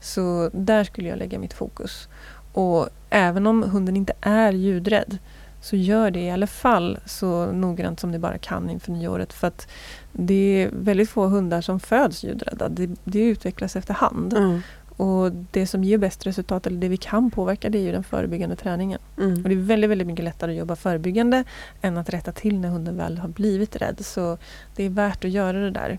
[0.00, 2.08] Så där skulle jag lägga mitt fokus.
[2.52, 5.18] Och även om hunden inte är ljudrädd
[5.60, 9.32] så gör det i alla fall så noggrant som ni bara kan inför nyåret.
[9.32, 9.68] För att
[10.12, 12.68] det är väldigt få hundar som föds ljudrädda.
[12.68, 14.32] Det, det utvecklas efterhand.
[14.32, 14.62] Mm.
[15.00, 18.04] Och det som ger bäst resultat, eller det vi kan påverka, det är ju den
[18.04, 18.98] förebyggande träningen.
[19.18, 19.42] Mm.
[19.42, 21.44] Och det är väldigt, väldigt mycket lättare att jobba förebyggande
[21.82, 23.96] än att rätta till när hunden väl har blivit rädd.
[24.00, 24.38] Så
[24.76, 25.98] det är värt att göra det där.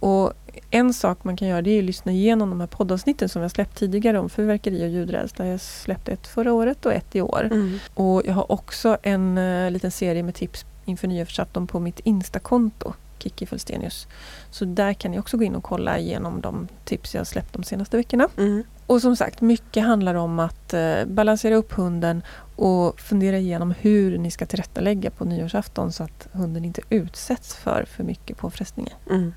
[0.00, 0.32] Och
[0.70, 3.50] en sak man kan göra det är att lyssna igenom de här poddavsnitten som jag
[3.50, 5.46] släppt tidigare om fyrverkeri och ljudrädsla.
[5.46, 7.48] Jag släppte ett förra året och ett i år.
[7.52, 7.78] Mm.
[7.94, 12.92] Och jag har också en uh, liten serie med tips inför nyårsafton på mitt Instakonto,
[13.18, 14.06] Kiki Felstenius.
[14.50, 17.62] Så där kan ni också gå in och kolla igenom de tips jag släppt de
[17.62, 18.28] senaste veckorna.
[18.36, 18.62] Mm.
[18.86, 22.22] Och som sagt, mycket handlar om att uh, balansera upp hunden
[22.56, 27.84] och fundera igenom hur ni ska tillrättalägga på nyårsafton så att hunden inte utsätts för
[27.84, 28.94] för mycket påfrestningar.
[29.10, 29.34] Mm.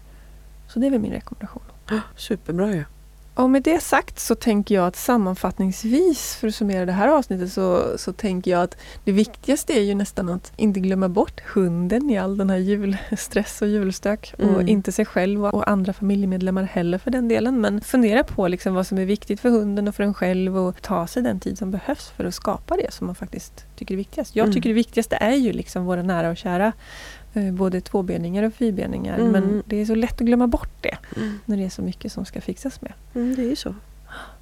[0.67, 1.63] Så det är väl min rekommendation.
[2.15, 2.77] Superbra ju.
[2.77, 2.83] Ja.
[3.39, 7.51] Och med det sagt så tänker jag att sammanfattningsvis, för att summera det här avsnittet,
[7.51, 12.09] så, så tänker jag att det viktigaste är ju nästan att inte glömma bort hunden
[12.09, 14.33] i all den här julstress och julstök.
[14.39, 14.55] Mm.
[14.55, 17.61] Och inte sig själv och andra familjemedlemmar heller för den delen.
[17.61, 20.81] Men fundera på liksom vad som är viktigt för hunden och för en själv och
[20.81, 23.97] ta sig den tid som behövs för att skapa det som man faktiskt tycker är
[23.97, 24.35] viktigast.
[24.35, 24.53] Jag mm.
[24.53, 26.73] tycker det viktigaste är ju liksom våra nära och kära
[27.51, 29.17] både tvåbeningar och fyrbeningar.
[29.17, 29.31] Mm.
[29.31, 31.39] Men det är så lätt att glömma bort det mm.
[31.45, 32.93] när det är så mycket som ska fixas med.
[33.15, 33.75] Mm, det är ju så.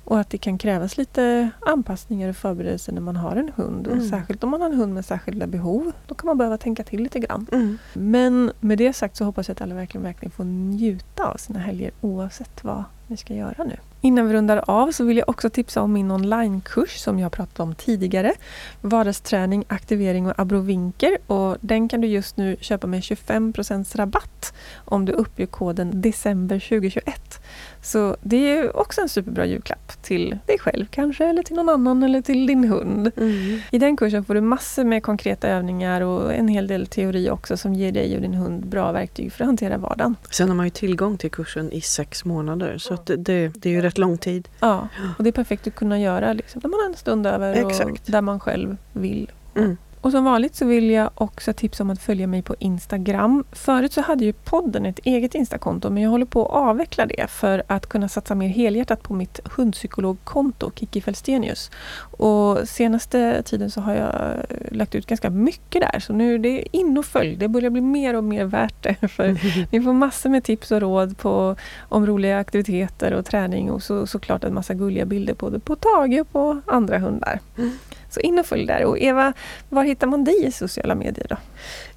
[0.04, 3.88] Och att det kan krävas lite anpassningar och förberedelser när man har en hund.
[3.88, 4.10] Och mm.
[4.10, 5.92] Särskilt om man har en hund med särskilda behov.
[6.08, 7.48] Då kan man behöva tänka till lite grann.
[7.52, 7.78] Mm.
[7.94, 11.60] Men med det sagt så hoppas jag att alla verkligen, verkligen får njuta av sina
[11.60, 13.78] helger oavsett vad vi ska göra nu.
[14.02, 17.60] Innan vi rundar av så vill jag också tipsa om min onlinekurs som jag pratat
[17.60, 18.34] om tidigare.
[18.82, 21.18] Vardagsträning, aktivering och abrovinker.
[21.28, 24.54] Och den kan du just nu köpa med 25% rabatt
[24.86, 27.42] om du uppger koden december 2021.
[27.88, 32.04] Så det är också en superbra julklapp till dig själv kanske, eller till någon annan
[32.04, 33.12] eller till din hund.
[33.18, 33.60] Mm.
[33.72, 37.58] I den kursen får du massor med konkreta övningar och en hel del teori också
[37.58, 40.16] som ger dig och din hund bra verktyg för att hantera vardagen.
[40.32, 43.74] Sen har man ju tillgång till kursen i sex månader så det, det, det, är
[43.74, 44.48] ju rätt lång tid.
[44.60, 47.54] Ja, och det är perfekt att kunna göra liksom, när man har en stund över
[47.54, 47.90] Exakt.
[47.90, 49.32] och där man själv vill.
[49.56, 49.78] Mm.
[50.02, 53.44] Och som vanligt så vill jag också tipsa om att följa mig på Instagram.
[53.52, 57.30] Förut så hade ju podden ett eget Instakonto men jag håller på att avveckla det
[57.30, 61.72] för att kunna satsa mer helhjärtat på mitt hundpsykologkonto Kiki Felstenius.
[62.18, 64.14] Och senaste tiden så har jag
[64.72, 67.36] lagt ut ganska mycket där så nu är det in och följ.
[67.36, 68.96] Det börjar bli mer och mer värt det.
[69.08, 69.28] För
[69.72, 74.08] ni får massor med tips och råd på, om roliga aktiviteter och träning och så,
[74.08, 77.40] såklart en massa gulliga bilder både på Tage och på andra hundar.
[77.58, 77.72] Mm.
[78.10, 78.86] Så in och följ där.
[78.86, 79.34] Och Eva,
[79.70, 81.38] var hittar man dig i sociala medier då?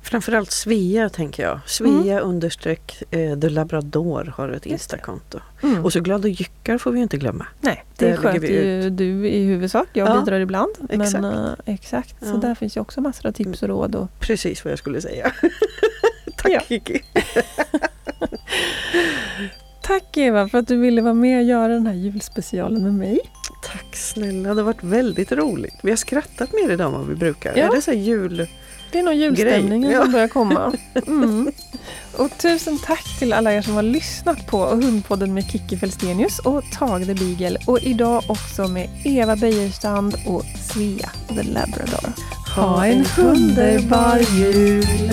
[0.03, 1.61] Framförallt Svea tänker jag.
[1.67, 2.29] Svea mm.
[2.29, 5.39] understreck eh, The Labrador har ett Instakonto.
[5.63, 5.85] Mm.
[5.85, 7.47] Och så Glada Jyckar får vi inte glömma.
[7.61, 9.89] Nej, det sköter ju du i huvudsak.
[9.93, 10.73] Jag ja, bidrar ibland.
[10.89, 11.13] Exakt.
[11.13, 12.17] Men, uh, exakt.
[12.21, 12.27] Ja.
[12.27, 13.95] Så där finns ju också massor av tips och råd.
[13.95, 14.09] Och...
[14.21, 15.33] Precis vad jag skulle säga.
[16.37, 16.61] Tack ja.
[16.69, 17.01] Kiki!
[19.83, 23.21] Tack Eva för att du ville vara med och göra den här julspecialen med mig.
[23.63, 25.75] Tack snälla, det har varit väldigt roligt.
[25.83, 27.57] Vi har skrattat mer idag än vad vi brukar.
[27.57, 27.65] Ja.
[27.65, 28.49] Är det så jul...
[28.93, 30.03] Det är nog julstämningen ja.
[30.03, 30.73] som börjar komma.
[31.07, 31.53] Mm.
[32.17, 36.65] Och tusen tack till alla er som har lyssnat på Hundpodden med Kikki Felstenius och
[36.79, 37.59] Tage the Beagle.
[37.67, 42.13] Och idag också med Eva Beijerstrand och Svea the Labrador.
[42.57, 45.11] Ha en underbar jul!